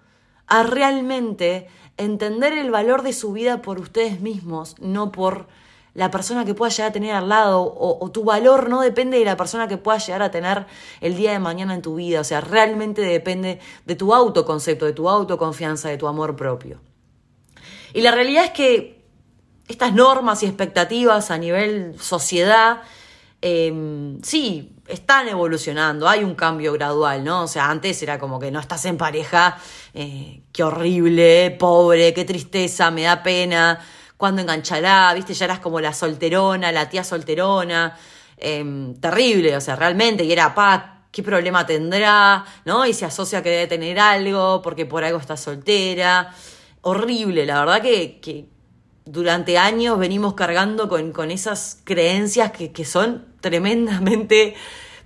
a 0.46 0.62
realmente 0.62 1.68
entender 1.96 2.52
el 2.52 2.70
valor 2.70 3.02
de 3.02 3.12
su 3.12 3.32
vida 3.32 3.62
por 3.62 3.78
ustedes 3.78 4.20
mismos, 4.20 4.76
no 4.80 5.12
por 5.12 5.46
la 5.94 6.10
persona 6.10 6.44
que 6.44 6.54
pueda 6.54 6.70
llegar 6.70 6.90
a 6.90 6.92
tener 6.92 7.14
al 7.14 7.28
lado, 7.28 7.62
o, 7.62 8.10
tu 8.10 8.24
valor 8.24 8.68
no 8.68 8.80
depende 8.80 9.18
de 9.18 9.24
la 9.24 9.36
persona 9.36 9.68
que 9.68 9.76
pueda 9.76 9.98
llegar 9.98 10.22
a 10.22 10.30
tener 10.30 10.66
el 11.00 11.16
día 11.16 11.32
de 11.32 11.38
mañana 11.38 11.74
en 11.74 11.82
tu 11.82 11.96
vida, 11.96 12.20
o 12.20 12.24
sea, 12.24 12.40
realmente 12.40 13.02
depende 13.02 13.60
de 13.86 13.96
tu 13.96 14.14
autoconcepto, 14.14 14.86
de 14.86 14.92
tu 14.92 15.08
autoconfianza, 15.08 15.88
de 15.88 15.98
tu 15.98 16.06
amor 16.06 16.36
propio. 16.36 16.80
Y 17.92 18.02
la 18.02 18.12
realidad 18.12 18.44
es 18.44 18.50
que 18.52 19.04
estas 19.68 19.92
normas 19.92 20.42
y 20.42 20.46
expectativas 20.46 21.30
a 21.30 21.38
nivel 21.38 21.96
sociedad, 21.98 22.82
em, 23.40 24.20
sí, 24.22 24.76
están 24.90 25.28
evolucionando, 25.28 26.08
hay 26.08 26.24
un 26.24 26.34
cambio 26.34 26.72
gradual, 26.72 27.24
¿no? 27.24 27.42
O 27.44 27.48
sea, 27.48 27.70
antes 27.70 28.02
era 28.02 28.18
como 28.18 28.38
que 28.38 28.50
no 28.50 28.60
estás 28.60 28.84
en 28.84 28.96
pareja, 28.96 29.58
eh, 29.94 30.42
qué 30.52 30.62
horrible, 30.62 31.56
pobre, 31.58 32.12
qué 32.14 32.24
tristeza, 32.24 32.90
me 32.90 33.02
da 33.02 33.22
pena, 33.22 33.80
cuándo 34.16 34.42
enganchará, 34.42 35.12
viste, 35.14 35.34
ya 35.34 35.46
eras 35.46 35.60
como 35.60 35.80
la 35.80 35.92
solterona, 35.92 36.72
la 36.72 36.88
tía 36.88 37.04
solterona, 37.04 37.96
em, 38.36 38.94
terrible, 38.96 39.56
o 39.56 39.60
sea, 39.60 39.76
realmente, 39.76 40.24
y 40.24 40.32
era, 40.32 40.54
pa, 40.54 41.04
qué 41.10 41.22
problema 41.22 41.66
tendrá, 41.66 42.44
¿no? 42.64 42.86
Y 42.86 42.94
se 42.94 43.04
asocia 43.04 43.42
que 43.42 43.50
debe 43.50 43.66
tener 43.66 43.98
algo, 43.98 44.62
porque 44.62 44.86
por 44.86 45.04
algo 45.04 45.18
está 45.18 45.36
soltera 45.36 46.32
horrible, 46.82 47.46
la 47.46 47.60
verdad 47.60 47.82
que, 47.82 48.48
durante 49.04 49.58
años 49.58 49.98
venimos 49.98 50.34
cargando 50.34 50.88
con, 50.88 51.30
esas 51.30 51.80
creencias 51.84 52.52
que, 52.52 52.84
son 52.84 53.26
tremendamente 53.40 54.54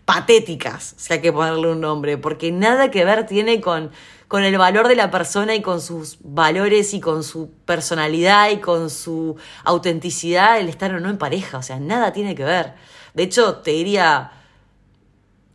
patéticas, 0.04 0.94
si 0.96 1.14
hay 1.14 1.20
que 1.20 1.32
ponerle 1.32 1.70
un 1.70 1.80
nombre, 1.80 2.18
porque 2.18 2.52
nada 2.52 2.90
que 2.90 3.04
ver 3.04 3.26
tiene 3.26 3.60
con, 3.60 3.90
con 4.28 4.44
el 4.44 4.58
valor 4.58 4.88
de 4.88 4.96
la 4.96 5.10
persona 5.10 5.54
y 5.54 5.62
con 5.62 5.80
sus 5.80 6.18
valores 6.20 6.92
y 6.92 7.00
con 7.00 7.24
su 7.24 7.50
personalidad 7.64 8.50
y 8.50 8.58
con 8.58 8.90
su 8.90 9.36
autenticidad 9.64 10.58
el 10.58 10.68
estar 10.68 10.92
o 10.94 11.00
no 11.00 11.08
en 11.08 11.18
pareja, 11.18 11.58
o 11.58 11.62
sea, 11.62 11.80
nada 11.80 12.12
tiene 12.12 12.34
que 12.34 12.44
ver. 12.44 12.74
De 13.14 13.22
hecho, 13.22 13.56
te 13.56 13.70
diría, 13.70 14.32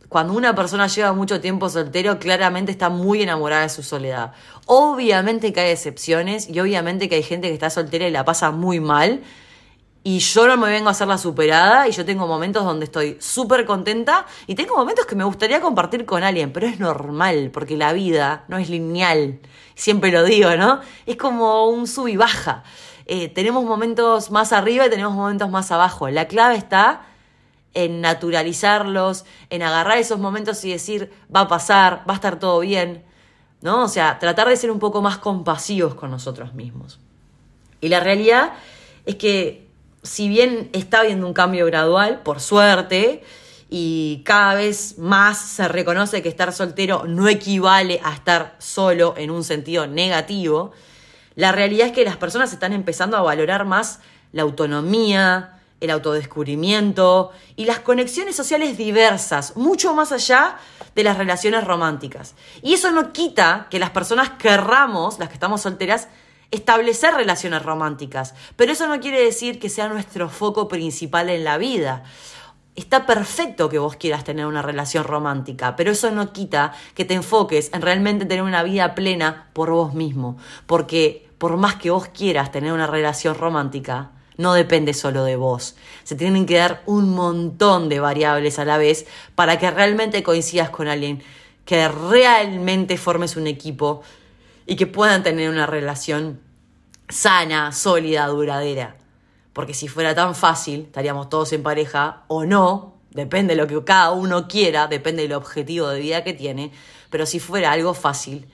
cuando 0.08 0.32
una 0.32 0.56
persona 0.56 0.88
lleva 0.88 1.12
mucho 1.12 1.40
tiempo 1.40 1.68
soltero, 1.68 2.18
claramente 2.18 2.72
está 2.72 2.88
muy 2.88 3.22
enamorada 3.22 3.62
de 3.62 3.68
su 3.68 3.84
soledad. 3.84 4.32
Obviamente 4.66 5.52
que 5.52 5.60
hay 5.60 5.70
excepciones 5.70 6.48
y 6.48 6.58
obviamente 6.58 7.08
que 7.08 7.14
hay 7.14 7.22
gente 7.22 7.46
que 7.46 7.54
está 7.54 7.70
soltera 7.70 8.08
y 8.08 8.10
la 8.10 8.24
pasa 8.24 8.50
muy 8.50 8.80
mal. 8.80 9.22
Y 10.02 10.20
yo 10.20 10.46
no 10.46 10.56
me 10.56 10.70
vengo 10.70 10.88
a 10.88 10.92
hacer 10.92 11.08
la 11.08 11.18
superada 11.18 11.86
y 11.86 11.92
yo 11.92 12.06
tengo 12.06 12.26
momentos 12.26 12.64
donde 12.64 12.86
estoy 12.86 13.18
súper 13.20 13.66
contenta 13.66 14.24
y 14.46 14.54
tengo 14.54 14.74
momentos 14.74 15.04
que 15.04 15.14
me 15.14 15.24
gustaría 15.24 15.60
compartir 15.60 16.06
con 16.06 16.22
alguien, 16.22 16.52
pero 16.52 16.66
es 16.66 16.80
normal 16.80 17.50
porque 17.52 17.76
la 17.76 17.92
vida 17.92 18.44
no 18.48 18.56
es 18.56 18.70
lineal. 18.70 19.40
Siempre 19.74 20.10
lo 20.10 20.24
digo, 20.24 20.56
¿no? 20.56 20.80
Es 21.04 21.16
como 21.16 21.66
un 21.66 21.86
sub 21.86 22.08
y 22.08 22.16
baja. 22.16 22.62
Eh, 23.04 23.28
tenemos 23.28 23.64
momentos 23.64 24.30
más 24.30 24.54
arriba 24.54 24.86
y 24.86 24.90
tenemos 24.90 25.12
momentos 25.12 25.50
más 25.50 25.70
abajo. 25.70 26.08
La 26.08 26.28
clave 26.28 26.56
está 26.56 27.02
en 27.74 28.00
naturalizarlos, 28.00 29.26
en 29.50 29.62
agarrar 29.62 29.98
esos 29.98 30.18
momentos 30.18 30.64
y 30.64 30.70
decir, 30.70 31.12
va 31.34 31.40
a 31.40 31.48
pasar, 31.48 32.04
va 32.08 32.14
a 32.14 32.16
estar 32.16 32.38
todo 32.38 32.60
bien, 32.60 33.04
¿no? 33.60 33.84
O 33.84 33.88
sea, 33.88 34.18
tratar 34.18 34.48
de 34.48 34.56
ser 34.56 34.70
un 34.70 34.78
poco 34.78 35.02
más 35.02 35.18
compasivos 35.18 35.94
con 35.94 36.10
nosotros 36.10 36.54
mismos. 36.54 37.00
Y 37.82 37.88
la 37.88 38.00
realidad 38.00 38.54
es 39.04 39.16
que 39.16 39.69
si 40.02 40.28
bien 40.28 40.70
está 40.72 41.00
habiendo 41.00 41.26
un 41.26 41.34
cambio 41.34 41.66
gradual, 41.66 42.20
por 42.22 42.40
suerte, 42.40 43.22
y 43.68 44.22
cada 44.24 44.54
vez 44.54 44.98
más 44.98 45.38
se 45.38 45.68
reconoce 45.68 46.22
que 46.22 46.28
estar 46.28 46.52
soltero 46.52 47.04
no 47.06 47.28
equivale 47.28 48.00
a 48.02 48.12
estar 48.12 48.56
solo 48.58 49.14
en 49.16 49.30
un 49.30 49.44
sentido 49.44 49.86
negativo, 49.86 50.72
la 51.36 51.52
realidad 51.52 51.88
es 51.88 51.92
que 51.92 52.04
las 52.04 52.16
personas 52.16 52.52
están 52.52 52.72
empezando 52.72 53.16
a 53.16 53.22
valorar 53.22 53.64
más 53.64 54.00
la 54.32 54.42
autonomía, 54.42 55.60
el 55.80 55.90
autodescubrimiento 55.90 57.30
y 57.56 57.64
las 57.64 57.80
conexiones 57.80 58.36
sociales 58.36 58.76
diversas, 58.76 59.56
mucho 59.56 59.94
más 59.94 60.12
allá 60.12 60.58
de 60.94 61.04
las 61.04 61.16
relaciones 61.16 61.64
románticas. 61.64 62.34
Y 62.62 62.74
eso 62.74 62.90
no 62.90 63.12
quita 63.12 63.68
que 63.70 63.78
las 63.78 63.90
personas 63.90 64.30
querramos, 64.30 65.18
las 65.18 65.28
que 65.28 65.34
estamos 65.34 65.62
solteras, 65.62 66.08
establecer 66.50 67.14
relaciones 67.14 67.62
románticas, 67.62 68.34
pero 68.56 68.72
eso 68.72 68.86
no 68.88 69.00
quiere 69.00 69.22
decir 69.22 69.58
que 69.58 69.68
sea 69.68 69.88
nuestro 69.88 70.28
foco 70.28 70.68
principal 70.68 71.28
en 71.30 71.44
la 71.44 71.58
vida. 71.58 72.04
Está 72.76 73.06
perfecto 73.06 73.68
que 73.68 73.78
vos 73.78 73.96
quieras 73.96 74.24
tener 74.24 74.46
una 74.46 74.62
relación 74.62 75.04
romántica, 75.04 75.76
pero 75.76 75.92
eso 75.92 76.10
no 76.10 76.32
quita 76.32 76.72
que 76.94 77.04
te 77.04 77.14
enfoques 77.14 77.70
en 77.72 77.82
realmente 77.82 78.24
tener 78.24 78.42
una 78.42 78.62
vida 78.62 78.94
plena 78.94 79.50
por 79.52 79.70
vos 79.70 79.94
mismo, 79.94 80.38
porque 80.66 81.28
por 81.38 81.56
más 81.56 81.76
que 81.76 81.90
vos 81.90 82.08
quieras 82.08 82.52
tener 82.52 82.72
una 82.72 82.86
relación 82.86 83.34
romántica, 83.34 84.10
no 84.36 84.54
depende 84.54 84.94
solo 84.94 85.24
de 85.24 85.36
vos. 85.36 85.76
Se 86.04 86.16
tienen 86.16 86.46
que 86.46 86.56
dar 86.56 86.82
un 86.86 87.14
montón 87.14 87.88
de 87.88 88.00
variables 88.00 88.58
a 88.58 88.64
la 88.64 88.78
vez 88.78 89.06
para 89.34 89.58
que 89.58 89.70
realmente 89.70 90.22
coincidas 90.22 90.70
con 90.70 90.88
alguien, 90.88 91.22
que 91.64 91.86
realmente 91.88 92.96
formes 92.96 93.36
un 93.36 93.46
equipo 93.46 94.02
y 94.70 94.76
que 94.76 94.86
puedan 94.86 95.24
tener 95.24 95.50
una 95.50 95.66
relación 95.66 96.40
sana, 97.08 97.72
sólida, 97.72 98.28
duradera. 98.28 98.98
Porque 99.52 99.74
si 99.74 99.88
fuera 99.88 100.14
tan 100.14 100.36
fácil, 100.36 100.82
estaríamos 100.82 101.28
todos 101.28 101.52
en 101.52 101.64
pareja 101.64 102.22
o 102.28 102.44
no, 102.44 102.94
depende 103.10 103.56
de 103.56 103.60
lo 103.60 103.66
que 103.66 103.84
cada 103.84 104.12
uno 104.12 104.46
quiera, 104.46 104.86
depende 104.86 105.22
del 105.22 105.32
objetivo 105.32 105.88
de 105.88 105.98
vida 105.98 106.22
que 106.22 106.34
tiene, 106.34 106.70
pero 107.10 107.26
si 107.26 107.40
fuera 107.40 107.72
algo 107.72 107.94
fácil, 107.94 108.46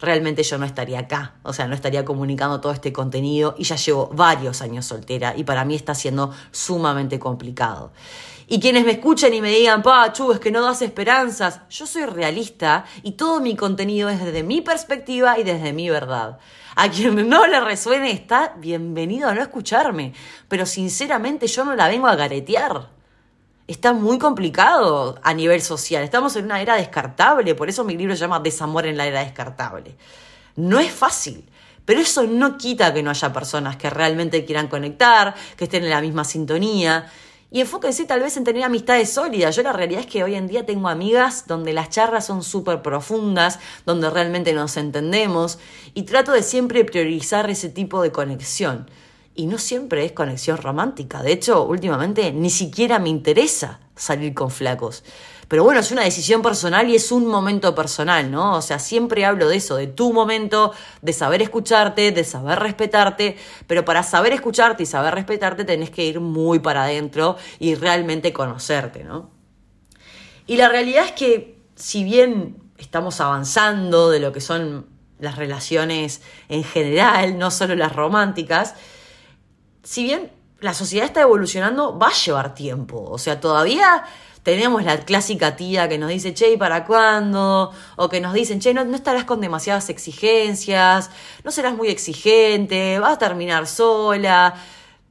realmente 0.00 0.42
yo 0.42 0.56
no 0.56 0.64
estaría 0.64 1.00
acá, 1.00 1.34
o 1.42 1.52
sea, 1.52 1.68
no 1.68 1.74
estaría 1.74 2.02
comunicando 2.02 2.62
todo 2.62 2.72
este 2.72 2.90
contenido 2.90 3.54
y 3.58 3.64
ya 3.64 3.76
llevo 3.76 4.08
varios 4.14 4.62
años 4.62 4.86
soltera 4.86 5.34
y 5.36 5.44
para 5.44 5.66
mí 5.66 5.74
está 5.74 5.94
siendo 5.94 6.32
sumamente 6.50 7.18
complicado. 7.18 7.92
Y 8.50 8.60
quienes 8.60 8.84
me 8.84 8.92
escuchen 8.92 9.34
y 9.34 9.42
me 9.42 9.50
digan, 9.50 9.82
pa, 9.82 10.10
chu, 10.12 10.32
es 10.32 10.40
que 10.40 10.50
no 10.50 10.62
das 10.62 10.80
esperanzas, 10.80 11.60
yo 11.68 11.86
soy 11.86 12.06
realista 12.06 12.86
y 13.02 13.12
todo 13.12 13.40
mi 13.40 13.54
contenido 13.54 14.08
es 14.08 14.24
desde 14.24 14.42
mi 14.42 14.62
perspectiva 14.62 15.38
y 15.38 15.44
desde 15.44 15.74
mi 15.74 15.90
verdad. 15.90 16.38
A 16.74 16.88
quien 16.88 17.28
no 17.28 17.46
le 17.46 17.60
resuene 17.60 18.10
está 18.10 18.54
bienvenido 18.56 19.28
a 19.28 19.34
no 19.34 19.42
escucharme, 19.42 20.14
pero 20.48 20.64
sinceramente 20.64 21.46
yo 21.46 21.64
no 21.64 21.76
la 21.76 21.88
vengo 21.88 22.06
a 22.06 22.16
garetear 22.16 22.98
está 23.68 23.92
muy 23.92 24.18
complicado 24.18 25.20
a 25.22 25.34
nivel 25.34 25.60
social. 25.60 26.02
Estamos 26.02 26.34
en 26.36 26.46
una 26.46 26.60
era 26.60 26.74
descartable, 26.74 27.54
por 27.54 27.68
eso 27.68 27.84
mi 27.84 27.96
libro 27.96 28.16
se 28.16 28.20
llama 28.20 28.40
Desamor 28.40 28.86
en 28.86 28.96
la 28.96 29.06
era 29.06 29.20
descartable. 29.20 29.94
No 30.56 30.80
es 30.80 30.90
fácil, 30.90 31.44
pero 31.84 32.00
eso 32.00 32.24
no 32.24 32.56
quita 32.56 32.92
que 32.92 33.02
no 33.02 33.10
haya 33.10 33.32
personas 33.32 33.76
que 33.76 33.90
realmente 33.90 34.44
quieran 34.44 34.68
conectar, 34.68 35.34
que 35.56 35.64
estén 35.64 35.84
en 35.84 35.90
la 35.90 36.00
misma 36.00 36.24
sintonía. 36.24 37.10
Y 37.50 37.60
enfóquense 37.60 38.04
tal 38.04 38.20
vez 38.20 38.36
en 38.36 38.44
tener 38.44 38.62
amistades 38.62 39.10
sólidas. 39.10 39.56
Yo 39.56 39.62
la 39.62 39.72
realidad 39.72 40.02
es 40.02 40.06
que 40.06 40.22
hoy 40.22 40.34
en 40.34 40.48
día 40.48 40.66
tengo 40.66 40.88
amigas 40.88 41.46
donde 41.46 41.72
las 41.72 41.88
charlas 41.88 42.26
son 42.26 42.42
súper 42.42 42.82
profundas, 42.82 43.58
donde 43.86 44.10
realmente 44.10 44.52
nos 44.52 44.76
entendemos 44.76 45.58
y 45.94 46.02
trato 46.02 46.32
de 46.32 46.42
siempre 46.42 46.84
priorizar 46.84 47.48
ese 47.48 47.70
tipo 47.70 48.02
de 48.02 48.12
conexión 48.12 48.90
y 49.34 49.46
no 49.46 49.56
siempre 49.56 50.04
es 50.04 50.12
conexión 50.12 50.58
romántica. 50.58 51.22
De 51.22 51.32
hecho, 51.32 51.64
últimamente 51.64 52.32
ni 52.32 52.50
siquiera 52.50 52.98
me 52.98 53.08
interesa 53.08 53.80
salir 53.98 54.32
con 54.32 54.50
flacos. 54.50 55.04
Pero 55.48 55.64
bueno, 55.64 55.80
es 55.80 55.90
una 55.90 56.02
decisión 56.02 56.42
personal 56.42 56.88
y 56.90 56.96
es 56.96 57.10
un 57.10 57.26
momento 57.26 57.74
personal, 57.74 58.30
¿no? 58.30 58.56
O 58.56 58.62
sea, 58.62 58.78
siempre 58.78 59.24
hablo 59.24 59.48
de 59.48 59.56
eso, 59.56 59.76
de 59.76 59.86
tu 59.86 60.12
momento, 60.12 60.72
de 61.00 61.14
saber 61.14 61.40
escucharte, 61.40 62.12
de 62.12 62.24
saber 62.24 62.58
respetarte, 62.58 63.36
pero 63.66 63.84
para 63.84 64.02
saber 64.02 64.34
escucharte 64.34 64.82
y 64.82 64.86
saber 64.86 65.14
respetarte 65.14 65.64
tenés 65.64 65.90
que 65.90 66.04
ir 66.04 66.20
muy 66.20 66.58
para 66.58 66.84
adentro 66.84 67.36
y 67.58 67.74
realmente 67.74 68.32
conocerte, 68.34 69.04
¿no? 69.04 69.30
Y 70.46 70.56
la 70.56 70.68
realidad 70.68 71.06
es 71.06 71.12
que 71.12 71.58
si 71.76 72.04
bien 72.04 72.56
estamos 72.76 73.20
avanzando 73.20 74.10
de 74.10 74.20
lo 74.20 74.32
que 74.32 74.40
son 74.40 74.86
las 75.18 75.36
relaciones 75.36 76.20
en 76.48 76.62
general, 76.62 77.38
no 77.38 77.50
solo 77.50 77.74
las 77.74 77.94
románticas, 77.96 78.74
si 79.82 80.04
bien 80.04 80.30
la 80.60 80.74
sociedad 80.74 81.06
está 81.06 81.22
evolucionando, 81.22 81.98
va 81.98 82.08
a 82.08 82.12
llevar 82.12 82.54
tiempo. 82.54 83.04
O 83.10 83.18
sea, 83.18 83.40
todavía 83.40 84.04
tenemos 84.42 84.82
la 84.84 84.98
clásica 85.00 85.56
tía 85.56 85.88
que 85.88 85.98
nos 85.98 86.08
dice, 86.08 86.34
che, 86.34 86.52
¿y 86.52 86.56
para 86.56 86.84
cuándo? 86.86 87.70
O 87.96 88.08
que 88.08 88.20
nos 88.20 88.32
dicen, 88.32 88.60
che, 88.60 88.74
no, 88.74 88.84
no 88.84 88.96
estarás 88.96 89.24
con 89.24 89.40
demasiadas 89.40 89.88
exigencias, 89.90 91.10
no 91.44 91.50
serás 91.50 91.76
muy 91.76 91.88
exigente, 91.88 92.98
vas 92.98 93.14
a 93.14 93.18
terminar 93.18 93.66
sola. 93.66 94.54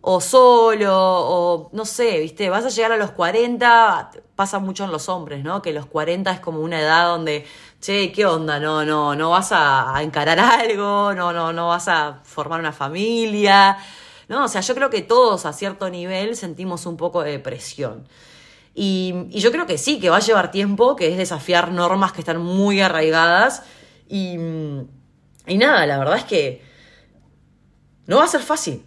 o 0.02 0.22
solo, 0.22 0.94
o 0.96 1.70
no 1.74 1.84
sé, 1.86 2.20
viste, 2.20 2.50
vas 2.50 2.64
a 2.66 2.70
llegar 2.70 2.94
a 2.94 2.98
los 2.98 3.12
40, 3.12 4.12
pasa 4.36 4.60
mucho 4.60 4.86
en 4.86 4.92
los 4.92 5.10
hombres, 5.10 5.44
¿no? 5.44 5.62
Que 5.62 5.74
los 5.74 5.86
40 5.86 6.32
es 6.32 6.40
como 6.40 6.62
una 6.62 6.80
edad 6.80 7.08
donde, 7.08 7.46
che, 7.82 8.12
¿qué 8.14 8.26
onda? 8.26 8.60
No, 8.60 8.86
no, 8.86 9.16
no 9.16 9.32
vas 9.32 9.50
a, 9.52 10.02
encarar 10.02 10.40
algo, 10.62 11.14
no, 11.14 11.34
no, 11.34 11.52
no 11.52 11.68
vas 11.70 11.88
a 11.90 12.22
formar 12.24 12.60
una 12.60 12.72
familia, 12.72 13.78
¿no? 14.28 14.46
O 14.46 14.48
sea, 14.48 14.62
yo 14.62 14.76
creo 14.76 14.90
que 14.90 15.02
todos 15.02 15.46
a 15.46 15.54
cierto 15.54 15.90
nivel 15.90 16.36
sentimos 16.36 16.86
un 16.86 16.98
poco 16.98 17.24
de 17.24 17.40
presión. 17.40 18.08
Y, 18.74 19.14
y, 19.32 19.40
yo 19.40 19.52
creo 19.52 19.66
que 19.66 19.78
sí, 19.78 20.00
que 20.00 20.10
va 20.10 20.18
a 20.18 20.22
llevar 20.22 20.52
tiempo, 20.52 20.96
que 20.96 21.12
es 21.12 21.18
desafiar 21.18 21.72
normas 21.72 22.12
que 22.14 22.22
están 22.22 22.40
muy 22.40 22.80
arraigadas. 22.82 23.64
Y, 24.08 24.38
y 25.48 25.58
nada, 25.58 25.86
la 25.88 25.98
verdad 25.98 26.18
es 26.18 26.26
que 26.26 26.62
no 28.06 28.18
va 28.18 28.26
a 28.26 28.28
ser 28.28 28.42
fácil. 28.42 28.84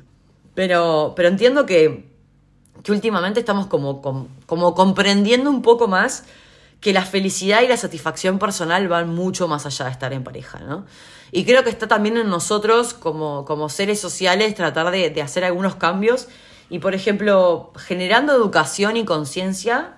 Pero, 0.54 1.12
pero 1.16 1.28
entiendo 1.28 1.66
que, 1.66 2.10
que 2.82 2.92
últimamente 2.92 3.40
estamos 3.40 3.66
como, 3.66 4.00
como, 4.46 4.74
comprendiendo 4.74 5.50
un 5.50 5.62
poco 5.62 5.88
más 5.88 6.24
que 6.80 6.92
la 6.92 7.04
felicidad 7.04 7.62
y 7.62 7.68
la 7.68 7.76
satisfacción 7.76 8.38
personal 8.38 8.88
van 8.88 9.14
mucho 9.14 9.48
más 9.48 9.66
allá 9.66 9.86
de 9.86 9.90
estar 9.90 10.12
en 10.12 10.24
pareja, 10.24 10.60
¿no? 10.60 10.86
Y 11.32 11.44
creo 11.44 11.62
que 11.64 11.70
está 11.70 11.88
también 11.88 12.16
en 12.16 12.28
nosotros 12.28 12.94
como, 12.94 13.44
como 13.44 13.68
seres 13.68 14.00
sociales 14.00 14.54
tratar 14.54 14.90
de, 14.90 15.22
hacer 15.22 15.44
algunos 15.44 15.76
cambios 15.76 16.28
y, 16.68 16.78
por 16.78 16.94
ejemplo, 16.94 17.72
generando 17.76 18.32
educación 18.32 18.96
y 18.96 19.04
conciencia. 19.04 19.96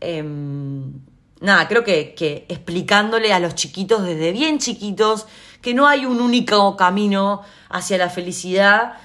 Em, 0.00 0.92
nada, 1.40 1.68
creo 1.68 1.84
que 1.84 2.46
explicándole 2.48 3.32
a 3.32 3.38
los 3.38 3.54
chiquitos 3.54 4.04
desde 4.04 4.32
bien 4.32 4.58
chiquitos 4.58 5.26
que 5.64 5.72
no 5.72 5.88
hay 5.88 6.04
un 6.04 6.20
único 6.20 6.76
camino 6.76 7.40
hacia 7.70 7.96
la 7.96 8.10
felicidad 8.10 8.98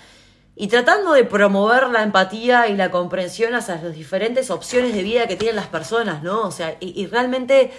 y 0.57 0.67
tratando 0.67 1.13
de 1.13 1.23
promover 1.23 1.87
la 1.87 2.03
empatía 2.03 2.67
y 2.67 2.75
la 2.75 2.91
comprensión 2.91 3.55
hacia 3.55 3.75
las 3.81 3.95
diferentes 3.95 4.51
opciones 4.51 4.93
de 4.93 5.03
vida 5.03 5.25
que 5.25 5.37
tienen 5.37 5.55
las 5.55 5.67
personas, 5.67 6.21
¿no? 6.21 6.41
O 6.41 6.51
sea, 6.51 6.75
y, 6.81 7.07
realmente 7.07 7.71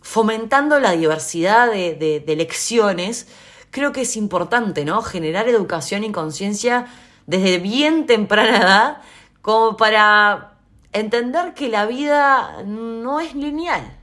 fomentando 0.00 0.80
la 0.80 0.92
diversidad 0.92 1.70
de, 1.70 2.22
de, 2.24 2.36
lecciones, 2.36 3.28
creo 3.70 3.92
que 3.92 4.02
es 4.02 4.16
importante, 4.16 4.84
¿no? 4.84 5.02
Generar 5.02 5.48
educación 5.48 6.04
y 6.04 6.12
conciencia 6.12 6.86
desde 7.26 7.58
bien 7.58 8.06
temprana 8.06 8.58
edad, 8.58 9.02
como 9.42 9.76
para 9.76 10.58
entender 10.92 11.54
que 11.54 11.68
la 11.68 11.86
vida 11.86 12.62
no 12.64 13.20
es 13.20 13.34
lineal, 13.34 13.98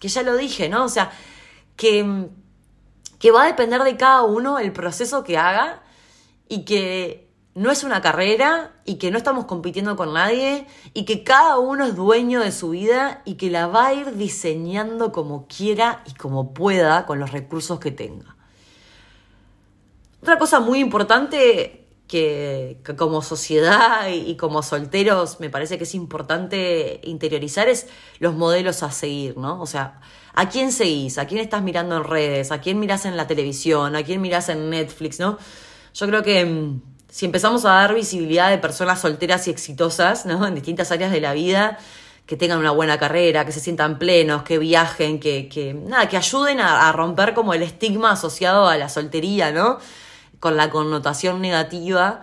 que 0.00 0.08
ya 0.08 0.22
lo 0.22 0.36
dije, 0.36 0.68
¿no? 0.68 0.84
O 0.84 0.88
sea, 0.88 1.10
que, 1.76 2.28
que 3.18 3.30
va 3.30 3.44
a 3.44 3.46
depender 3.46 3.82
de 3.82 3.96
cada 3.96 4.22
uno 4.22 4.58
el 4.58 4.72
proceso 4.72 5.24
que 5.24 5.38
haga 5.38 5.82
y 6.48 6.64
que 6.64 7.31
no 7.54 7.70
es 7.70 7.84
una 7.84 8.00
carrera 8.00 8.72
y 8.84 8.94
que 8.96 9.10
no 9.10 9.18
estamos 9.18 9.44
compitiendo 9.44 9.96
con 9.96 10.14
nadie 10.14 10.66
y 10.94 11.04
que 11.04 11.22
cada 11.22 11.58
uno 11.58 11.84
es 11.84 11.94
dueño 11.94 12.40
de 12.40 12.50
su 12.50 12.70
vida 12.70 13.22
y 13.24 13.34
que 13.34 13.50
la 13.50 13.66
va 13.66 13.88
a 13.88 13.94
ir 13.94 14.16
diseñando 14.16 15.12
como 15.12 15.46
quiera 15.46 16.02
y 16.06 16.14
como 16.14 16.54
pueda 16.54 17.04
con 17.04 17.18
los 17.18 17.30
recursos 17.30 17.78
que 17.78 17.90
tenga. 17.90 18.36
Otra 20.22 20.38
cosa 20.38 20.60
muy 20.60 20.78
importante 20.78 21.82
que, 22.06 22.78
como 22.96 23.22
sociedad 23.22 24.08
y, 24.08 24.36
como 24.36 24.62
solteros 24.62 25.40
me 25.40 25.50
parece 25.50 25.78
que 25.78 25.84
es 25.84 25.94
importante 25.94 27.00
interiorizar 27.04 27.68
es 27.68 27.86
los 28.18 28.34
modelos 28.34 28.82
a 28.82 28.90
seguir, 28.90 29.36
¿no? 29.36 29.60
O 29.60 29.66
sea, 29.66 30.00
¿a 30.34 30.48
quién 30.48 30.72
seguís? 30.72 31.18
¿A 31.18 31.26
quién 31.26 31.40
estás 31.40 31.62
mirando 31.62 31.96
en 31.96 32.04
redes? 32.04 32.52
¿A 32.52 32.60
quién 32.60 32.78
mirás 32.78 33.04
en 33.04 33.16
la 33.16 33.26
televisión? 33.26 33.96
¿A 33.96 34.02
quién 34.04 34.20
mirás 34.20 34.48
en 34.48 34.70
Netflix? 34.70 35.20
¿No? 35.20 35.38
Yo 35.94 36.06
creo 36.06 36.22
que 36.22 36.44
mm, 36.44 36.91
si 37.12 37.26
empezamos 37.26 37.66
a 37.66 37.72
dar 37.72 37.94
visibilidad 37.94 38.48
de 38.48 38.56
personas 38.56 39.02
solteras 39.02 39.46
y 39.46 39.50
exitosas, 39.50 40.24
¿no? 40.24 40.46
En 40.46 40.54
distintas 40.54 40.90
áreas 40.92 41.12
de 41.12 41.20
la 41.20 41.34
vida, 41.34 41.78
que 42.24 42.38
tengan 42.38 42.58
una 42.58 42.70
buena 42.70 42.98
carrera, 42.98 43.44
que 43.44 43.52
se 43.52 43.60
sientan 43.60 43.98
plenos, 43.98 44.44
que 44.44 44.56
viajen, 44.56 45.20
que, 45.20 45.46
que 45.46 45.74
nada, 45.74 46.08
que 46.08 46.16
ayuden 46.16 46.58
a, 46.58 46.90
romper 46.92 47.34
como 47.34 47.52
el 47.52 47.62
estigma 47.62 48.12
asociado 48.12 48.66
a 48.66 48.78
la 48.78 48.88
soltería, 48.88 49.52
¿no? 49.52 49.78
Con 50.40 50.56
la 50.56 50.70
connotación 50.70 51.42
negativa. 51.42 52.22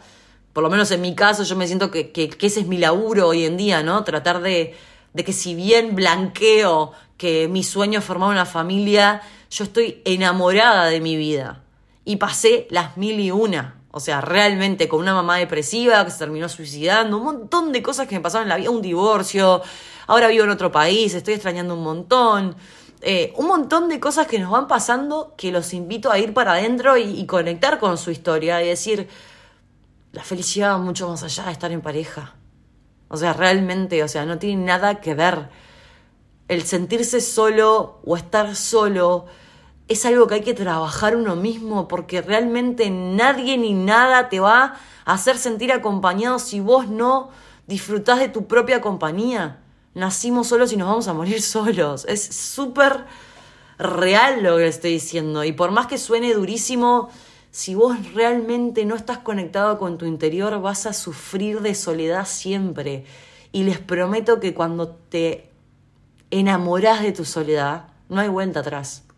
Por 0.54 0.64
lo 0.64 0.72
menos 0.72 0.90
en 0.90 1.02
mi 1.02 1.14
caso, 1.14 1.44
yo 1.44 1.56
me 1.56 1.68
siento 1.68 1.92
que, 1.92 2.12
que, 2.12 2.36
ese 2.42 2.62
es 2.62 2.66
mi 2.66 2.80
laburo 2.80 3.28
hoy 3.28 3.46
en 3.46 3.58
día, 3.58 3.84
¿no? 3.84 4.04
Tratar 4.04 4.42
de, 4.42 4.76
de 5.14 5.24
que 5.24 5.34
si 5.34 5.54
bien 5.54 5.96
blanqueo 5.96 6.94
que 7.16 7.48
mi 7.48 7.64
sueño 7.64 8.00
es 8.00 8.06
formar 8.06 8.32
una 8.32 8.48
familia, 8.48 9.22
yo 9.52 9.66
estoy 9.66 10.02
enamorada 10.04 10.86
de 10.86 11.00
mi 11.00 11.16
vida. 11.16 11.62
Y 12.06 12.16
pasé 12.16 12.66
las 12.72 12.98
mil 12.98 13.20
y 13.20 13.30
una. 13.30 13.79
O 13.92 14.00
sea, 14.00 14.22
realmente 14.22 14.88
con 14.88 15.00
una 15.00 15.16
mamá 15.16 15.38
depresiva 15.38 16.06
que 16.06 16.12
se 16.12 16.20
terminó 16.20 16.48
suicidando, 16.48 17.18
un 17.18 17.24
montón 17.24 17.72
de 17.72 17.82
cosas 17.82 18.08
que 18.08 18.16
me 18.16 18.22
pasaron 18.22 18.46
en 18.46 18.50
la 18.50 18.58
vida, 18.58 18.70
un 18.70 18.84
divorcio, 18.84 19.62
ahora 20.06 20.28
vivo 20.28 20.44
en 20.44 20.52
otro 20.52 20.72
país, 20.72 21.14
estoy 21.16 21.34
extrañando 21.34 21.74
un 21.74 21.84
montón. 21.84 22.56
Eh, 23.02 23.34
un 23.38 23.48
montón 23.48 23.88
de 23.88 24.00
cosas 24.00 24.28
que 24.28 24.40
nos 24.40 24.52
van 24.52 24.68
pasando 24.68 25.34
que 25.38 25.52
los 25.52 25.74
invito 25.74 26.12
a 26.12 26.20
ir 26.20 26.34
para 26.34 26.52
adentro 26.54 26.98
y, 26.98 27.26
conectar 27.26 27.80
con 27.80 27.98
su 27.98 28.12
historia 28.12 28.62
y 28.62 28.68
decir, 28.68 29.08
la 30.12 30.24
felicidad 30.24 30.74
va 30.74 30.78
mucho 30.80 31.08
más 31.08 31.24
allá 31.24 31.46
de 31.46 31.52
estar 31.54 31.72
en 31.72 31.82
pareja. 31.82 32.36
O 33.08 33.18
sea, 33.18 33.34
realmente, 33.34 34.04
o 34.04 34.08
sea, 34.08 34.26
no 34.26 34.38
tiene 34.38 34.64
nada 34.66 35.00
que 35.02 35.16
ver. 35.16 35.50
El 36.48 36.64
sentirse 36.64 37.22
solo 37.22 38.02
o 38.06 38.18
estar 38.18 38.56
solo 38.56 39.26
es 39.90 40.06
algo 40.06 40.28
que 40.28 40.36
hay 40.36 40.42
que 40.42 40.54
trabajar 40.54 41.16
uno 41.16 41.36
mismo 41.36 41.88
porque 41.88 42.22
realmente 42.22 42.92
nadie 42.92 43.58
ni 43.58 43.74
nada 43.74 44.30
te 44.30 44.40
va 44.40 44.76
a 45.04 45.14
hacer 45.14 45.38
sentir 45.38 45.72
acompañado 45.72 46.38
si 46.38 46.60
vos 46.60 46.88
no 46.88 47.30
disfrutás 47.66 48.20
de 48.20 48.30
tu 48.30 48.46
propia 48.48 48.82
compañía. 48.82 49.60
Nacimos 49.96 50.48
solos 50.48 50.72
y 50.72 50.78
nos 50.78 50.88
vamos 50.88 51.08
a 51.08 51.14
morir 51.14 51.42
solos. 51.42 52.06
Es 52.08 52.24
súper 52.24 53.06
real 53.80 54.44
lo 54.44 54.58
que 54.58 54.68
estoy 54.68 54.92
diciendo. 54.92 55.44
Y 55.44 55.54
por 55.54 55.72
más 55.72 55.88
que 55.88 55.98
suene 55.98 56.36
durísimo, 56.36 57.10
si 57.50 57.74
vos 57.74 57.98
realmente 58.14 58.86
no 58.86 58.96
estás 58.96 59.18
conectado 59.18 59.80
con 59.80 59.98
tu 59.98 60.06
interior, 60.06 60.62
vas 60.62 60.86
a 60.86 60.94
sufrir 60.94 61.62
de 61.62 61.74
soledad 61.74 62.28
siempre. 62.28 63.06
Y 63.52 63.64
les 63.64 63.80
prometo 63.80 64.40
que 64.40 64.54
cuando 64.54 64.90
te 64.90 65.50
enamorás 66.30 67.02
de 67.02 67.12
tu 67.12 67.26
soledad, 67.26 67.88
no 68.08 68.22
hay 68.22 68.28
vuelta 68.28 68.60
atrás. 68.60 69.09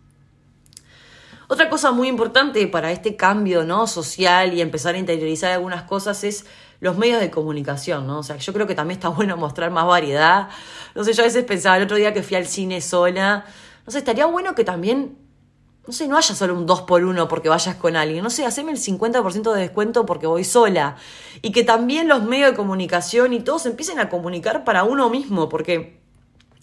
Otra 1.51 1.69
cosa 1.69 1.91
muy 1.91 2.07
importante 2.07 2.65
para 2.67 2.93
este 2.93 3.17
cambio 3.17 3.65
¿no? 3.65 3.85
social 3.85 4.53
y 4.53 4.61
empezar 4.61 4.95
a 4.95 4.97
interiorizar 4.97 5.51
algunas 5.51 5.83
cosas 5.83 6.23
es 6.23 6.45
los 6.79 6.97
medios 6.97 7.19
de 7.19 7.29
comunicación, 7.29 8.07
¿no? 8.07 8.19
O 8.19 8.23
sea, 8.23 8.37
yo 8.37 8.53
creo 8.53 8.67
que 8.67 8.73
también 8.73 8.99
está 8.99 9.09
bueno 9.09 9.35
mostrar 9.35 9.69
más 9.69 9.85
variedad. 9.85 10.47
No 10.95 11.03
sé, 11.03 11.11
yo 11.11 11.23
a 11.23 11.25
veces 11.25 11.43
pensaba 11.43 11.75
el 11.75 11.83
otro 11.83 11.97
día 11.97 12.13
que 12.13 12.23
fui 12.23 12.37
al 12.37 12.47
cine 12.47 12.79
sola. 12.79 13.43
No 13.85 13.91
sé, 13.91 13.97
estaría 13.97 14.27
bueno 14.27 14.55
que 14.55 14.63
también, 14.63 15.17
no 15.85 15.91
sé, 15.91 16.07
no 16.07 16.15
haya 16.15 16.33
solo 16.33 16.53
un 16.53 16.65
2 16.65 16.83
por 16.83 17.03
1 17.03 17.27
porque 17.27 17.49
vayas 17.49 17.75
con 17.75 17.97
alguien. 17.97 18.23
No 18.23 18.29
sé, 18.29 18.45
haceme 18.45 18.71
el 18.71 18.77
50% 18.77 19.53
de 19.53 19.59
descuento 19.59 20.05
porque 20.05 20.27
voy 20.27 20.45
sola. 20.45 20.95
Y 21.41 21.51
que 21.51 21.65
también 21.65 22.07
los 22.07 22.23
medios 22.23 22.51
de 22.51 22.55
comunicación 22.55 23.33
y 23.33 23.41
todos 23.41 23.65
empiecen 23.65 23.99
a 23.99 24.07
comunicar 24.07 24.63
para 24.63 24.85
uno 24.85 25.09
mismo, 25.09 25.49
porque, 25.49 25.99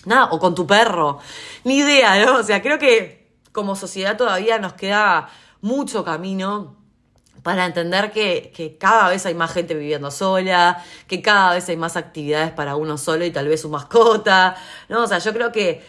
nada, 0.06 0.30
o 0.30 0.38
con 0.38 0.54
tu 0.54 0.66
perro. 0.66 1.18
Ni 1.64 1.76
idea, 1.76 2.24
¿no? 2.24 2.38
O 2.38 2.42
sea, 2.42 2.62
creo 2.62 2.78
que 2.78 3.17
como 3.52 3.76
sociedad 3.76 4.16
todavía 4.16 4.58
nos 4.58 4.74
queda 4.74 5.28
mucho 5.60 6.04
camino 6.04 6.76
para 7.42 7.66
entender 7.66 8.10
que, 8.10 8.76
cada 8.78 9.08
vez 9.08 9.24
hay 9.26 9.34
más 9.34 9.52
gente 9.52 9.74
viviendo 9.74 10.10
sola, 10.10 10.84
que 11.06 11.22
cada 11.22 11.54
vez 11.54 11.68
hay 11.68 11.76
más 11.76 11.96
actividades 11.96 12.50
para 12.50 12.76
uno 12.76 12.98
solo 12.98 13.24
y 13.24 13.30
tal 13.30 13.48
vez 13.48 13.62
su 13.62 13.68
mascota, 13.68 14.56
¿no? 14.88 15.04
O 15.04 15.06
sea, 15.06 15.18
yo 15.18 15.32
creo 15.32 15.52
que 15.52 15.82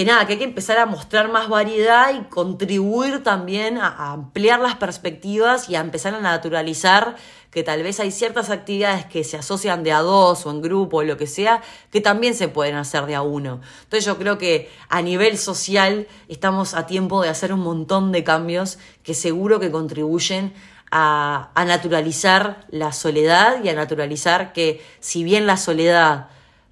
que 0.00 0.06
nada, 0.06 0.26
que 0.26 0.32
hay 0.32 0.38
que 0.38 0.44
empezar 0.44 0.78
a 0.78 0.86
mostrar 0.86 1.30
más 1.30 1.50
variedad 1.50 2.14
y 2.14 2.22
contribuir 2.30 3.22
también 3.22 3.76
a, 3.76 4.12
ampliar 4.12 4.58
las 4.58 4.76
perspectivas 4.76 5.68
y 5.68 5.76
a 5.76 5.80
empezar 5.80 6.14
a 6.14 6.20
naturalizar 6.20 7.16
que 7.50 7.62
tal 7.62 7.82
vez 7.82 8.00
hay 8.00 8.10
ciertas 8.10 8.48
actividades 8.48 9.04
que 9.04 9.24
se 9.24 9.36
asocian 9.36 9.82
de 9.82 9.92
a 9.92 9.98
dos 9.98 10.46
o 10.46 10.50
en 10.52 10.62
grupo 10.62 10.96
o 10.96 11.02
lo 11.02 11.18
que 11.18 11.26
sea, 11.26 11.60
que 11.92 12.00
también 12.00 12.34
se 12.34 12.48
pueden 12.48 12.76
hacer 12.76 13.04
de 13.04 13.14
a 13.14 13.20
uno. 13.20 13.60
Entonces 13.82 14.06
yo 14.06 14.16
creo 14.16 14.38
que 14.38 14.70
a 14.88 15.02
nivel 15.02 15.36
social 15.36 16.06
estamos 16.28 16.72
a 16.72 16.86
tiempo 16.86 17.20
de 17.20 17.28
hacer 17.28 17.52
un 17.52 17.60
montón 17.60 18.10
de 18.10 18.24
cambios 18.24 18.78
que 19.02 19.12
seguro 19.12 19.60
que 19.60 19.70
contribuyen 19.70 20.54
a, 20.90 21.50
a 21.54 21.64
naturalizar 21.66 22.64
la 22.70 22.92
soledad 22.92 23.62
y 23.62 23.68
a 23.68 23.74
naturalizar 23.74 24.54
que 24.54 24.82
si 25.00 25.24
bien 25.24 25.46
la 25.46 25.58
soledad 25.58 26.28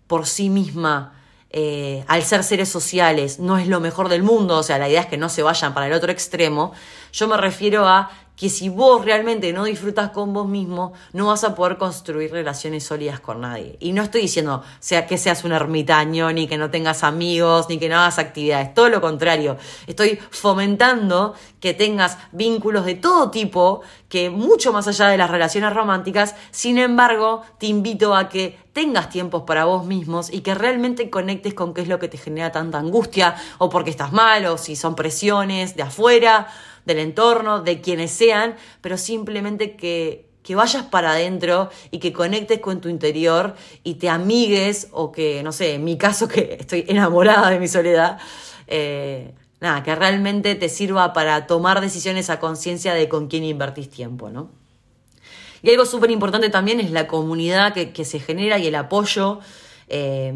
por 0.07 0.27
sí 0.27 0.49
misma 0.49 1.18
eh, 1.51 2.05
al 2.09 2.23
ser 2.23 2.45
seres 2.45 2.69
sociales, 2.69 3.39
no 3.39 3.59
es 3.59 3.67
lo 3.67 3.81
mejor 3.81 4.09
del 4.09 4.23
mundo, 4.23 4.59
o 4.59 4.63
sea, 4.63 4.79
la 4.79 4.89
idea 4.89 5.01
es 5.01 5.07
que 5.07 5.17
no 5.17 5.29
se 5.29 5.43
vayan 5.43 5.75
para 5.75 5.87
el 5.87 5.93
otro 5.93 6.13
extremo, 6.13 6.73
yo 7.13 7.27
me 7.27 7.37
refiero 7.37 7.87
a 7.87 8.11
que 8.39 8.49
si 8.49 8.69
vos 8.69 9.05
realmente 9.05 9.53
no 9.53 9.65
disfrutas 9.65 10.11
con 10.11 10.33
vos 10.33 10.47
mismo, 10.47 10.93
no 11.13 11.27
vas 11.27 11.43
a 11.43 11.57
poder 11.57 11.77
construir 11.77 12.31
relaciones 12.31 12.85
sólidas 12.85 13.19
con 13.19 13.41
nadie. 13.41 13.77
Y 13.81 13.93
no 13.93 14.03
estoy 14.03 14.23
diciendo 14.23 14.63
sea, 14.79 15.09
que 15.09 15.19
seas 15.19 15.43
un 15.43 15.51
ermitaño, 15.51 16.31
ni 16.33 16.47
que 16.47 16.57
no 16.57 16.71
tengas 16.71 17.03
amigos, 17.03 17.67
ni 17.69 17.79
que 17.79 17.89
no 17.89 17.97
hagas 17.97 18.21
actividades, 18.21 18.75
todo 18.75 18.91
lo 18.91 19.01
contrario. 19.01 19.57
Estoy 19.89 20.21
fomentando 20.31 21.35
que 21.59 21.75
tengas 21.75 22.17
vínculos 22.31 22.87
de 22.87 22.95
todo 22.95 23.33
tipo, 23.33 23.81
que 24.09 24.31
mucho 24.31 24.73
más 24.73 24.87
allá 24.87 25.09
de 25.09 25.19
las 25.19 25.31
relaciones 25.31 25.73
románticas, 25.73 26.37
sin 26.53 26.79
embargo, 26.79 27.43
te 27.59 27.67
invito 27.67 28.15
a 28.15 28.29
que 28.29 28.57
tengas 28.73 29.11
tiempos 29.11 29.43
para 29.43 29.65
vos 29.65 29.85
mismos 29.85 30.33
y 30.33 30.43
que 30.43 30.55
realmente 30.55 31.11
conectes 31.11 31.55
con 31.55 31.75
qué 31.75 31.81
es 31.81 31.89
lo 31.89 31.99
que 31.99 32.07
te 32.07 32.17
genera 32.17 32.53
tanta 32.53 32.79
angustia, 32.79 33.35
o 33.59 33.69
porque 33.69 33.91
estás 33.91 34.13
mal, 34.13 34.47
o 34.47 34.57
si 34.57 34.77
son 34.77 34.95
presiones 34.95 35.75
de 35.75 35.83
afuera 35.83 36.47
del 36.89 36.99
entorno, 36.99 37.63
de 37.63 37.81
quienes 37.81 38.11
sean, 38.11 38.57
pero 38.81 38.97
simplemente 38.97 39.77
que, 39.77 40.27
que 40.43 40.57
vayas 40.57 40.85
para 40.87 41.13
adentro 41.13 41.71
y 41.91 41.99
que 41.99 42.13
conectes 42.13 42.59
con 42.59 42.81
tu 42.81 42.89
interior 42.89 43.55
y 43.85 43.95
te 43.95 44.09
amigues 44.09 44.89
o 44.91 45.13
que, 45.13 45.43
no 45.43 45.53
sé, 45.53 45.75
en 45.75 45.85
mi 45.85 45.99
caso 45.99 46.27
que 46.27 46.57
estoy 46.59 46.85
enamorada 46.89 47.51
de 47.51 47.61
mi 47.61 47.69
soledad, 47.69 48.19
eh, 48.67 49.35
nada, 49.61 49.83
que 49.83 49.95
realmente 49.95 50.55
te 50.55 50.69
sirva 50.69 51.13
para 51.13 51.47
tomar 51.47 51.81
decisiones 51.81 52.31
a 52.31 52.41
conciencia 52.41 52.95
de 52.95 53.09
con 53.09 53.29
quién 53.29 53.45
invertís 53.45 53.91
tiempo, 53.91 54.31
¿no? 54.31 54.51
Y 55.63 55.71
algo 55.71 55.85
súper 55.85 56.11
importante 56.11 56.49
también 56.51 56.81
es 56.81 56.93
la 56.93 57.07
comunidad 57.09 57.75
que, 57.75 57.93
que 57.93 58.05
se 58.05 58.21
genera 58.21 58.59
y 58.59 58.69
el 58.69 58.77
apoyo 58.77 59.41
eh, 59.89 60.33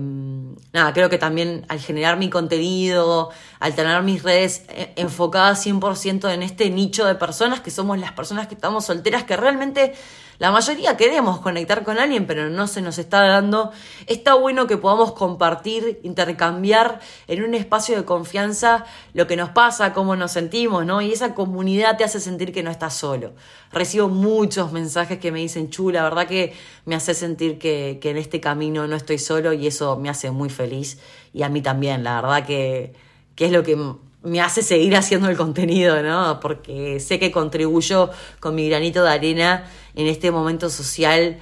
nada, 0.72 0.92
creo 0.92 1.10
que 1.10 1.18
también 1.18 1.66
al 1.68 1.80
generar 1.80 2.16
mi 2.16 2.30
contenido, 2.30 3.30
al 3.60 3.74
tener 3.74 4.02
mis 4.02 4.22
redes 4.22 4.64
eh, 4.68 4.92
enfocadas 4.96 5.66
100% 5.66 6.32
en 6.32 6.42
este 6.42 6.70
nicho 6.70 7.04
de 7.04 7.14
personas 7.14 7.60
que 7.60 7.70
somos 7.70 7.98
las 7.98 8.12
personas 8.12 8.46
que 8.46 8.54
estamos 8.54 8.86
solteras, 8.86 9.24
que 9.24 9.36
realmente 9.36 9.94
la 10.42 10.50
mayoría 10.50 10.96
queremos 10.96 11.38
conectar 11.38 11.84
con 11.84 12.00
alguien, 12.00 12.26
pero 12.26 12.50
no 12.50 12.66
se 12.66 12.82
nos 12.82 12.98
está 12.98 13.22
dando. 13.22 13.70
Está 14.08 14.34
bueno 14.34 14.66
que 14.66 14.76
podamos 14.76 15.12
compartir, 15.12 16.00
intercambiar 16.02 16.98
en 17.28 17.44
un 17.44 17.54
espacio 17.54 17.96
de 17.96 18.04
confianza 18.04 18.84
lo 19.14 19.28
que 19.28 19.36
nos 19.36 19.50
pasa, 19.50 19.92
cómo 19.92 20.16
nos 20.16 20.32
sentimos, 20.32 20.84
¿no? 20.84 21.00
Y 21.00 21.12
esa 21.12 21.36
comunidad 21.36 21.96
te 21.96 22.02
hace 22.02 22.18
sentir 22.18 22.52
que 22.52 22.64
no 22.64 22.72
estás 22.72 22.94
solo. 22.94 23.34
Recibo 23.70 24.08
muchos 24.08 24.72
mensajes 24.72 25.20
que 25.20 25.30
me 25.30 25.38
dicen, 25.38 25.70
chula, 25.70 26.00
la 26.00 26.08
verdad 26.08 26.26
que 26.26 26.54
me 26.86 26.96
hace 26.96 27.14
sentir 27.14 27.60
que, 27.60 28.00
que 28.02 28.10
en 28.10 28.16
este 28.16 28.40
camino 28.40 28.88
no 28.88 28.96
estoy 28.96 29.18
solo 29.18 29.52
y 29.52 29.68
eso 29.68 29.96
me 29.96 30.08
hace 30.08 30.32
muy 30.32 30.50
feliz. 30.50 30.98
Y 31.32 31.44
a 31.44 31.48
mí 31.50 31.62
también, 31.62 32.02
la 32.02 32.20
verdad 32.20 32.44
que, 32.44 32.94
que 33.36 33.44
es 33.44 33.52
lo 33.52 33.62
que 33.62 33.76
me 34.24 34.40
hace 34.40 34.62
seguir 34.62 34.96
haciendo 34.96 35.28
el 35.28 35.36
contenido, 35.36 36.02
¿no? 36.02 36.40
Porque 36.40 37.00
sé 37.00 37.18
que 37.18 37.30
contribuyo 37.30 38.10
con 38.40 38.54
mi 38.54 38.68
granito 38.68 39.02
de 39.02 39.10
arena 39.10 39.70
en 39.94 40.06
este 40.06 40.30
momento 40.30 40.70
social 40.70 41.38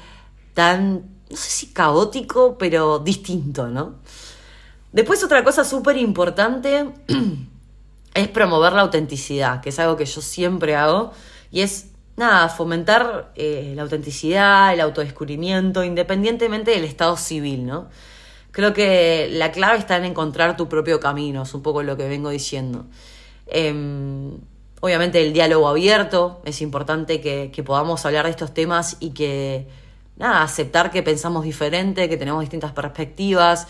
tan, 0.54 1.04
no 1.30 1.36
sé 1.36 1.50
si 1.50 1.66
caótico, 1.68 2.58
pero 2.58 2.98
distinto, 2.98 3.68
¿no? 3.68 3.96
Después 4.92 5.22
otra 5.22 5.44
cosa 5.44 5.64
súper 5.64 5.96
importante 5.96 6.90
es 8.14 8.28
promover 8.28 8.72
la 8.72 8.82
autenticidad, 8.82 9.60
que 9.60 9.68
es 9.68 9.78
algo 9.78 9.96
que 9.96 10.06
yo 10.06 10.20
siempre 10.20 10.74
hago, 10.74 11.12
y 11.52 11.60
es, 11.60 11.90
nada, 12.16 12.48
fomentar 12.48 13.32
eh, 13.36 13.72
la 13.76 13.82
autenticidad, 13.82 14.72
el 14.72 14.80
autodescubrimiento, 14.80 15.84
independientemente 15.84 16.72
del 16.72 16.84
estado 16.84 17.16
civil, 17.16 17.66
¿no? 17.66 17.88
Creo 18.50 18.72
que 18.72 19.28
la 19.30 19.52
clave 19.52 19.78
está 19.78 19.96
en 19.96 20.06
encontrar 20.06 20.56
tu 20.56 20.68
propio 20.68 20.98
camino, 20.98 21.42
es 21.44 21.54
un 21.54 21.62
poco 21.62 21.84
lo 21.84 21.96
que 21.96 22.08
vengo 22.08 22.30
diciendo. 22.30 22.86
Em, 23.46 24.38
obviamente 24.80 25.22
el 25.22 25.32
diálogo 25.32 25.68
abierto, 25.68 26.40
es 26.44 26.60
importante 26.62 27.20
que, 27.20 27.62
podamos 27.64 28.04
hablar 28.06 28.24
de 28.24 28.30
estos 28.30 28.52
temas 28.52 28.96
y 29.00 29.10
que, 29.10 29.68
nada, 30.16 30.42
aceptar 30.42 30.90
que 30.90 31.02
pensamos 31.02 31.44
diferente, 31.44 32.08
que 32.08 32.16
tenemos 32.16 32.40
distintas 32.40 32.72
perspectivas. 32.72 33.68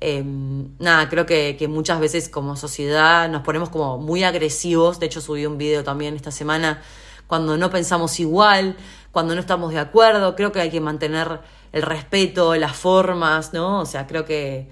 Em, 0.00 0.68
nada, 0.78 1.08
creo 1.08 1.26
que, 1.26 1.56
que, 1.58 1.68
muchas 1.68 2.00
veces 2.00 2.28
como 2.28 2.56
sociedad 2.56 3.28
nos 3.28 3.42
ponemos 3.42 3.68
como 3.68 3.98
muy 3.98 4.24
agresivos, 4.24 4.98
de 5.00 5.06
hecho 5.06 5.20
subí 5.20 5.46
un 5.46 5.58
video 5.58 5.84
también 5.84 6.16
esta 6.16 6.30
semana, 6.30 6.82
cuando 7.26 7.56
no 7.56 7.70
pensamos 7.70 8.18
igual, 8.20 8.76
cuando 9.12 9.34
no 9.34 9.40
estamos 9.40 9.72
de 9.72 9.78
acuerdo, 9.78 10.34
creo 10.36 10.52
que 10.52 10.60
hay 10.60 10.70
que 10.70 10.80
mantener 10.80 11.40
el 11.72 11.82
respeto, 11.82 12.54
las 12.56 12.76
formas, 12.76 13.52
¿no? 13.52 13.80
O 13.80 13.86
sea, 13.86 14.06
creo 14.06 14.24
que, 14.24 14.68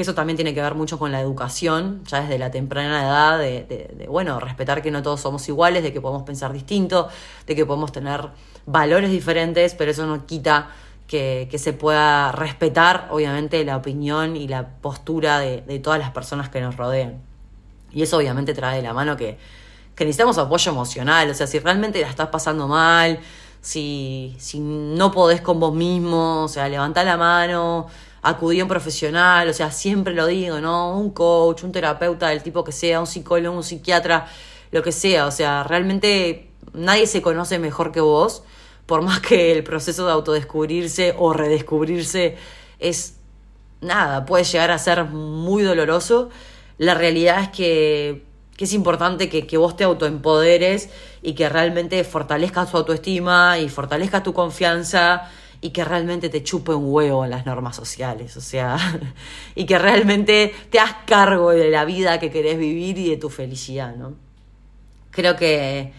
eso 0.00 0.14
también 0.14 0.36
tiene 0.36 0.54
que 0.54 0.62
ver 0.62 0.74
mucho 0.74 0.98
con 0.98 1.12
la 1.12 1.20
educación, 1.20 2.02
ya 2.06 2.22
desde 2.22 2.38
la 2.38 2.50
temprana 2.50 3.02
edad, 3.02 3.38
de, 3.38 4.06
bueno, 4.08 4.40
respetar 4.40 4.80
que 4.80 4.90
no 4.90 5.02
todos 5.02 5.20
somos 5.20 5.46
iguales, 5.48 5.82
de 5.82 5.92
que 5.92 6.00
podemos 6.00 6.22
pensar 6.22 6.52
distinto, 6.52 7.08
de 7.46 7.54
que 7.54 7.66
podemos 7.66 7.92
tener 7.92 8.30
valores 8.64 9.10
diferentes, 9.10 9.74
pero 9.74 9.90
eso 9.90 10.06
no 10.06 10.24
quita 10.24 10.70
que, 11.06 11.46
se 11.58 11.74
pueda 11.74 12.32
respetar, 12.32 13.08
obviamente, 13.10 13.62
la 13.66 13.76
opinión 13.76 14.34
y 14.34 14.48
la 14.48 14.66
postura 14.66 15.40
de, 15.40 15.78
todas 15.80 15.98
las 15.98 16.10
personas 16.10 16.48
que 16.48 16.62
nos 16.62 16.78
rodean. 16.78 17.20
Y 17.92 18.02
eso 18.02 18.16
obviamente 18.16 18.54
trae 18.54 18.76
de 18.76 18.82
la 18.82 18.94
mano 18.94 19.18
que, 19.18 19.36
que 19.94 20.06
necesitamos 20.06 20.38
apoyo 20.38 20.72
emocional, 20.72 21.28
o 21.28 21.34
sea, 21.34 21.46
si 21.46 21.58
realmente 21.58 22.00
la 22.00 22.08
estás 22.08 22.28
pasando 22.28 22.66
mal, 22.66 23.20
si, 23.60 24.34
si 24.38 24.58
no 24.58 25.12
podés 25.12 25.42
con 25.42 25.60
vos 25.60 25.74
mismo, 25.74 26.44
o 26.44 26.48
sea, 26.48 26.66
levantá 26.70 27.04
la 27.04 27.18
mano, 27.18 27.88
acudí 28.22 28.60
a 28.60 28.64
un 28.64 28.68
profesional, 28.68 29.48
o 29.48 29.52
sea, 29.52 29.70
siempre 29.70 30.14
lo 30.14 30.26
digo, 30.26 30.60
¿no? 30.60 30.96
Un 30.98 31.10
coach, 31.10 31.64
un 31.64 31.72
terapeuta 31.72 32.28
del 32.28 32.42
tipo 32.42 32.64
que 32.64 32.72
sea, 32.72 33.00
un 33.00 33.06
psicólogo, 33.06 33.56
un 33.56 33.64
psiquiatra, 33.64 34.26
lo 34.70 34.82
que 34.82 34.92
sea, 34.92 35.26
o 35.26 35.30
sea, 35.30 35.64
realmente 35.64 36.48
nadie 36.72 37.06
se 37.06 37.20
conoce 37.20 37.58
mejor 37.58 37.92
que 37.92 38.00
vos, 38.00 38.44
por 38.86 39.02
más 39.02 39.20
que 39.20 39.52
el 39.52 39.64
proceso 39.64 40.06
de 40.06 40.12
autodescubrirse 40.12 41.14
o 41.18 41.32
redescubrirse 41.32 42.36
es 42.78 43.16
nada, 43.80 44.24
puede 44.24 44.44
llegar 44.44 44.70
a 44.70 44.78
ser 44.78 45.04
muy 45.04 45.62
doloroso. 45.62 46.30
La 46.78 46.94
realidad 46.94 47.42
es 47.42 47.48
que 47.50 48.32
que 48.56 48.64
es 48.66 48.74
importante 48.74 49.28
que, 49.28 49.46
que 49.46 49.56
vos 49.56 49.76
te 49.76 49.84
autoempoderes 49.84 50.90
y 51.22 51.34
que 51.34 51.48
realmente 51.48 52.04
fortalezcas 52.04 52.70
tu 52.70 52.76
autoestima 52.76 53.58
y 53.58 53.68
fortalezcas 53.68 54.22
tu 54.22 54.34
confianza 54.34 55.30
y 55.62 55.70
que 55.70 55.84
realmente 55.84 56.28
te 56.28 56.42
chupe 56.42 56.74
un 56.74 56.92
huevo 56.92 57.24
en 57.24 57.30
las 57.30 57.46
normas 57.46 57.76
sociales, 57.76 58.36
o 58.36 58.42
sea, 58.42 58.76
y 59.54 59.64
que 59.64 59.78
realmente 59.78 60.54
te 60.68 60.78
hagas 60.78 60.96
cargo 61.06 61.52
de 61.52 61.70
la 61.70 61.86
vida 61.86 62.20
que 62.20 62.30
querés 62.30 62.58
vivir 62.58 62.98
y 62.98 63.08
de 63.08 63.16
tu 63.16 63.30
felicidad, 63.30 63.96
¿no? 63.96 64.14
Creo 65.10 65.36
que, 65.36 65.92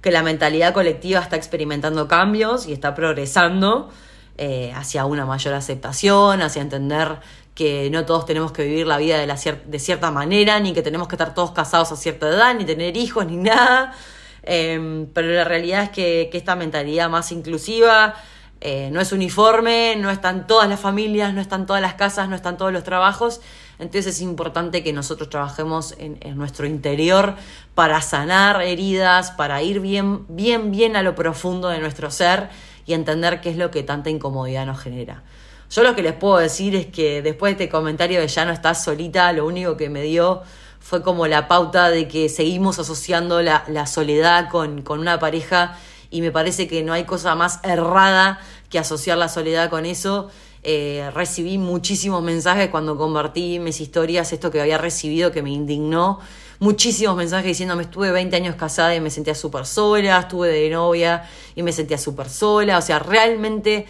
que 0.00 0.10
la 0.10 0.22
mentalidad 0.22 0.72
colectiva 0.72 1.20
está 1.20 1.36
experimentando 1.36 2.08
cambios 2.08 2.66
y 2.66 2.72
está 2.72 2.94
progresando 2.94 3.90
eh, 4.36 4.72
hacia 4.76 5.04
una 5.04 5.26
mayor 5.26 5.54
aceptación, 5.54 6.40
hacia 6.40 6.62
entender 6.62 7.18
que 7.56 7.90
no 7.90 8.06
todos 8.06 8.24
tenemos 8.24 8.52
que 8.52 8.62
vivir 8.62 8.86
la 8.86 8.98
vida 8.98 9.18
de, 9.18 9.26
la 9.26 9.34
de 9.34 9.78
cierta 9.80 10.12
manera, 10.12 10.60
ni 10.60 10.72
que 10.72 10.80
tenemos 10.80 11.08
que 11.08 11.16
estar 11.16 11.34
todos 11.34 11.50
casados 11.50 11.90
a 11.90 11.96
cierta 11.96 12.28
edad, 12.28 12.54
ni 12.54 12.64
tener 12.64 12.96
hijos, 12.96 13.26
ni 13.26 13.36
nada. 13.36 13.92
Em, 14.44 15.06
pero 15.12 15.28
la 15.28 15.42
realidad 15.42 15.82
es 15.82 15.90
que, 15.90 16.30
esta 16.32 16.54
mentalidad 16.54 17.10
más 17.10 17.32
inclusiva 17.32 18.14
eh, 18.60 18.90
no 18.92 19.00
es 19.00 19.12
uniforme, 19.12 19.94
no 19.96 20.10
están 20.10 20.46
todas 20.46 20.68
las 20.68 20.80
familias, 20.80 21.32
no 21.32 21.40
están 21.40 21.66
todas 21.66 21.80
las 21.80 21.94
casas, 21.94 22.28
no 22.28 22.34
están 22.34 22.56
todos 22.56 22.72
los 22.72 22.82
trabajos. 22.82 23.40
Entonces 23.78 24.06
es 24.16 24.20
importante 24.20 24.82
que 24.82 24.92
nosotros 24.92 25.30
trabajemos 25.30 25.94
en, 25.98 26.18
en, 26.20 26.36
nuestro 26.36 26.66
interior 26.66 27.36
para 27.76 28.02
sanar 28.02 28.60
heridas, 28.62 29.30
para 29.30 29.62
ir 29.62 29.78
bien, 29.78 30.24
bien, 30.28 30.72
bien 30.72 30.96
a 30.96 31.02
lo 31.02 31.14
profundo 31.14 31.68
de 31.68 31.78
nuestro 31.78 32.10
ser 32.10 32.48
y 32.86 32.94
entender 32.94 33.40
qué 33.40 33.50
es 33.50 33.56
lo 33.56 33.70
que 33.70 33.84
tanta 33.84 34.10
incomodidad 34.10 34.66
nos 34.66 34.80
genera. 34.80 35.22
Yo 35.70 35.82
lo 35.82 35.94
que 35.94 36.02
les 36.02 36.14
puedo 36.14 36.38
decir 36.38 36.74
es 36.74 36.86
que 36.86 37.22
después 37.22 37.56
de 37.56 37.64
este 37.64 37.70
comentario 37.70 38.20
de 38.20 38.26
ya 38.26 38.44
no 38.44 38.52
estás 38.52 38.82
solita, 38.82 39.32
lo 39.32 39.46
único 39.46 39.76
que 39.76 39.90
me 39.90 40.02
dio 40.02 40.42
fue 40.80 41.02
como 41.02 41.26
la 41.26 41.46
pauta 41.46 41.90
de 41.90 42.08
que 42.08 42.28
seguimos 42.28 42.78
asociando 42.78 43.42
la, 43.42 43.64
la 43.68 43.86
soledad 43.86 44.48
con, 44.48 44.82
con 44.82 44.98
una 44.98 45.18
pareja 45.18 45.76
y 46.10 46.20
me 46.20 46.30
parece 46.30 46.68
que 46.68 46.82
no 46.82 46.92
hay 46.92 47.04
cosa 47.04 47.34
más 47.34 47.60
errada 47.62 48.40
que 48.70 48.78
asociar 48.78 49.18
la 49.18 49.28
soledad 49.28 49.70
con 49.70 49.86
eso. 49.86 50.28
Eh, 50.62 51.10
recibí 51.14 51.56
muchísimos 51.56 52.22
mensajes 52.22 52.68
cuando 52.70 52.96
compartí 52.96 53.58
mis 53.58 53.80
historias, 53.80 54.32
esto 54.32 54.50
que 54.50 54.60
había 54.60 54.78
recibido 54.78 55.30
que 55.30 55.42
me 55.42 55.50
indignó. 55.50 56.20
Muchísimos 56.60 57.16
mensajes 57.16 57.46
diciéndome 57.46 57.84
estuve 57.84 58.10
20 58.10 58.34
años 58.34 58.56
casada 58.56 58.94
y 58.94 59.00
me 59.00 59.10
sentía 59.10 59.34
súper 59.34 59.64
sola, 59.64 60.18
estuve 60.18 60.48
de 60.48 60.70
novia 60.70 61.24
y 61.54 61.62
me 61.62 61.72
sentía 61.72 61.98
súper 61.98 62.28
sola. 62.28 62.78
O 62.78 62.82
sea, 62.82 62.98
realmente 62.98 63.86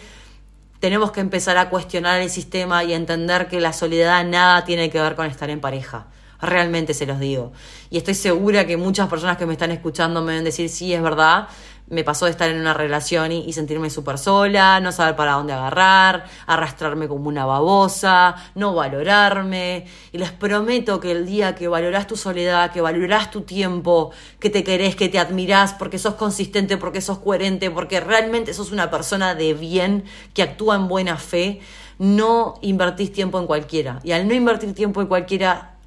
tenemos 0.79 1.11
que 1.11 1.19
empezar 1.19 1.57
a 1.57 1.69
cuestionar 1.69 2.21
el 2.21 2.29
sistema 2.29 2.83
y 2.83 2.93
entender 2.93 3.47
que 3.47 3.59
la 3.59 3.73
soledad 3.73 4.23
nada 4.25 4.63
tiene 4.65 4.89
que 4.89 5.01
ver 5.01 5.15
con 5.15 5.25
estar 5.25 5.49
en 5.49 5.59
pareja. 5.59 6.07
Realmente 6.41 6.93
se 6.93 7.05
los 7.05 7.19
digo. 7.19 7.51
Y 7.89 7.97
estoy 7.97 8.13
segura 8.13 8.65
que 8.65 8.77
muchas 8.77 9.09
personas 9.09 9.37
que 9.37 9.45
me 9.45 9.53
están 9.53 9.71
escuchando 9.71 10.21
me 10.21 10.37
a 10.37 10.41
decir, 10.41 10.69
sí, 10.69 10.93
es 10.93 11.01
verdad, 11.01 11.49
me 11.89 12.03
pasó 12.03 12.25
de 12.25 12.31
estar 12.31 12.49
en 12.49 12.59
una 12.59 12.73
relación 12.73 13.31
y, 13.31 13.51
sentirme 13.53 13.89
súper 13.89 14.17
sola, 14.17 14.79
no 14.79 14.91
saber 14.91 15.15
para 15.15 15.33
dónde 15.33 15.53
agarrar, 15.53 16.25
arrastrarme 16.45 17.07
como 17.07 17.27
una 17.27 17.45
babosa, 17.45 18.35
no 18.55 18.75
valorarme. 18.75 19.85
Y 20.11 20.19
les 20.19 20.31
prometo 20.31 20.99
que 20.99 21.11
el 21.11 21.25
día 21.25 21.55
que 21.55 21.67
valorás 21.67 22.05
tu 22.05 22.15
soledad, 22.15 22.71
que 22.71 22.81
valorás 22.81 23.31
tu 23.31 23.41
tiempo, 23.41 24.11
que 24.39 24.49
te 24.49 24.63
querés, 24.63 24.95
que 24.95 25.09
te 25.09 25.19
admirás 25.19 25.73
porque 25.73 25.97
sos 25.97 26.13
consistente, 26.13 26.77
porque 26.77 27.01
sos 27.01 27.19
coherente, 27.19 27.71
porque 27.71 27.99
realmente 27.99 28.53
sos 28.53 28.71
una 28.71 28.91
persona 28.91 29.33
de 29.33 29.53
bien, 29.55 30.03
que 30.33 30.43
actúa 30.43 30.75
en 30.75 30.87
buena 30.87 31.17
fe, 31.17 31.59
no 31.97 32.55
invertís 32.61 33.11
tiempo 33.11 33.39
en 33.39 33.47
cualquiera. 33.47 33.99
Y 34.03 34.11
al 34.11 34.27
no 34.27 34.33
invertir 34.35 34.73
tiempo 34.75 35.01
en 35.01 35.07
cualquiera, 35.07 35.77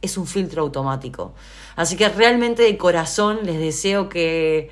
es 0.00 0.16
un 0.16 0.26
filtro 0.26 0.62
automático. 0.62 1.34
Así 1.76 1.96
que 1.96 2.08
realmente 2.08 2.62
de 2.62 2.76
corazón 2.78 3.40
les 3.42 3.58
deseo 3.58 4.08
que 4.08 4.70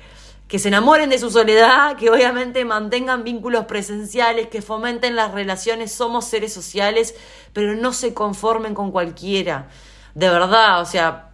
que 0.49 0.57
se 0.57 0.69
enamoren 0.69 1.11
de 1.11 1.19
su 1.19 1.29
soledad, 1.29 1.95
que 1.95 2.09
obviamente 2.09 2.65
mantengan 2.65 3.23
vínculos 3.23 3.65
presenciales, 3.65 4.47
que 4.47 4.63
fomenten 4.63 5.15
las 5.15 5.31
relaciones, 5.31 5.91
somos 5.91 6.25
seres 6.25 6.51
sociales, 6.51 7.13
pero 7.53 7.75
no 7.75 7.93
se 7.93 8.15
conformen 8.15 8.73
con 8.73 8.91
cualquiera. 8.91 9.69
De 10.15 10.27
verdad, 10.27 10.81
o 10.81 10.85
sea, 10.85 11.33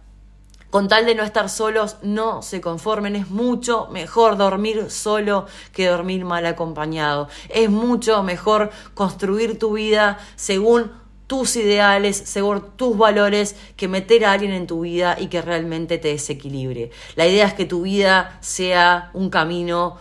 con 0.68 0.86
tal 0.86 1.06
de 1.06 1.14
no 1.14 1.22
estar 1.22 1.48
solos, 1.48 1.96
no 2.02 2.42
se 2.42 2.60
conformen. 2.60 3.16
Es 3.16 3.30
mucho 3.30 3.88
mejor 3.90 4.36
dormir 4.36 4.90
solo 4.90 5.46
que 5.72 5.86
dormir 5.86 6.26
mal 6.26 6.44
acompañado. 6.44 7.30
Es 7.48 7.70
mucho 7.70 8.22
mejor 8.22 8.70
construir 8.92 9.58
tu 9.58 9.72
vida 9.72 10.18
según 10.34 10.92
tus 11.26 11.56
ideales, 11.56 12.16
según 12.16 12.76
tus 12.76 12.96
valores, 12.96 13.56
que 13.76 13.88
meter 13.88 14.24
a 14.24 14.32
alguien 14.32 14.52
en 14.52 14.66
tu 14.66 14.80
vida 14.80 15.16
y 15.18 15.26
que 15.26 15.42
realmente 15.42 15.98
te 15.98 16.08
desequilibre. 16.08 16.90
La 17.14 17.26
idea 17.26 17.46
es 17.46 17.54
que 17.54 17.64
tu 17.64 17.82
vida 17.82 18.38
sea 18.40 19.10
un 19.12 19.30
camino 19.30 19.96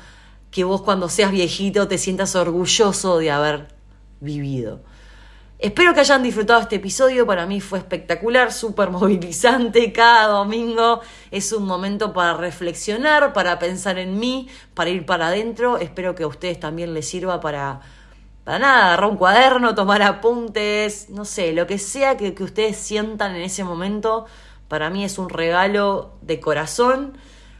que 0.51 0.63
vos 0.63 0.81
cuando 0.81 1.09
seas 1.09 1.31
viejito 1.31 1.88
te 1.88 1.97
sientas 1.97 2.35
orgulloso 2.35 3.17
de 3.17 3.31
haber 3.31 3.75
vivido. 4.21 4.81
Espero 5.57 5.93
que 5.93 6.01
hayan 6.01 6.21
disfrutado 6.21 6.61
este 6.61 6.75
episodio, 6.75 7.25
para 7.25 7.45
mí 7.45 7.61
fue 7.61 7.79
espectacular, 7.79 8.51
súper 8.51 8.89
movilizante, 8.91 9.91
cada 9.93 10.27
domingo 10.27 10.99
es 11.31 11.51
un 11.53 11.65
momento 11.65 12.13
para 12.13 12.35
reflexionar, 12.35 13.33
para 13.33 13.57
pensar 13.57 13.97
en 13.97 14.19
mí, 14.19 14.47
para 14.73 14.89
ir 14.89 15.05
para 15.05 15.27
adentro, 15.27 15.77
espero 15.77 16.13
que 16.13 16.23
a 16.23 16.27
ustedes 16.27 16.59
también 16.59 16.93
les 16.93 17.07
sirva 17.07 17.39
para 17.39 17.81
para 18.45 18.60
nada, 18.60 18.86
agarrar 18.86 19.10
un 19.10 19.17
cuaderno, 19.17 19.73
tomar 19.73 20.03
apuntes, 20.03 21.10
no 21.10 21.25
sé, 21.25 21.51
lo 21.51 21.65
que 21.65 21.79
sea 21.79 22.15
que, 22.15 22.36
que 22.36 22.43
ustedes 22.43 22.77
sientan 22.77 23.36
en 23.36 23.41
ese 23.41 23.63
momento, 23.63 24.27
para 24.67 24.91
mí 24.91 25.03
es 25.03 25.17
un 25.17 25.29
regalo 25.29 26.13
de 26.21 26.39
corazón. 26.39 27.17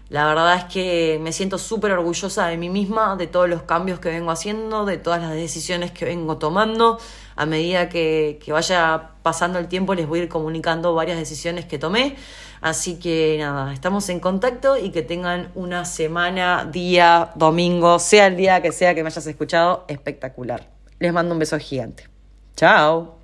La 0.10 0.28
verdad 0.28 0.56
es 0.58 0.66
que 0.66 1.20
me 1.24 1.32
siento 1.32 1.58
súper 1.58 1.92
orgullosa 1.92 2.46
de 2.46 2.58
mí 2.58 2.70
misma, 2.70 3.16
de 3.16 3.26
todos 3.26 3.50
los 3.50 3.64
cambios 3.64 4.00
que 4.00 4.10
vengo 4.10 4.30
haciendo, 4.30 4.86
de 4.86 4.98
todas 4.98 5.20
las 5.20 5.34
decisiones 5.34 5.92
que 5.92 6.06
vengo 6.06 6.38
tomando. 6.38 7.00
A 7.36 7.48
medida 7.48 7.90
que, 7.90 8.40
que, 8.44 8.52
vaya 8.52 9.10
pasando 9.24 9.58
el 9.58 9.68
tiempo 9.68 9.96
les 9.96 10.08
voy 10.08 10.20
a 10.20 10.24
ir 10.24 10.30
comunicando 10.30 10.94
varias 10.94 11.18
decisiones 11.18 11.66
que 11.66 11.80
tomé. 11.80 12.16
Así 12.62 13.00
que 13.00 13.38
nada, 13.40 13.74
estamos 13.74 14.08
en 14.10 14.20
contacto 14.20 14.78
y 14.78 14.92
que 14.92 15.02
tengan 15.02 15.52
una 15.56 15.86
semana, 15.86 16.70
día, 16.72 17.32
domingo, 17.36 17.98
sea 17.98 18.28
el 18.28 18.38
día 18.38 18.62
que 18.62 18.72
sea 18.72 18.94
que 18.94 19.02
me 19.02 19.08
hayas 19.08 19.26
escuchado, 19.26 19.86
espectacular. 19.88 20.75
Les 21.00 21.12
mando 21.12 21.34
un 21.34 21.40
beso 21.40 21.58
gigante. 21.60 22.08
Chao. 22.56 23.15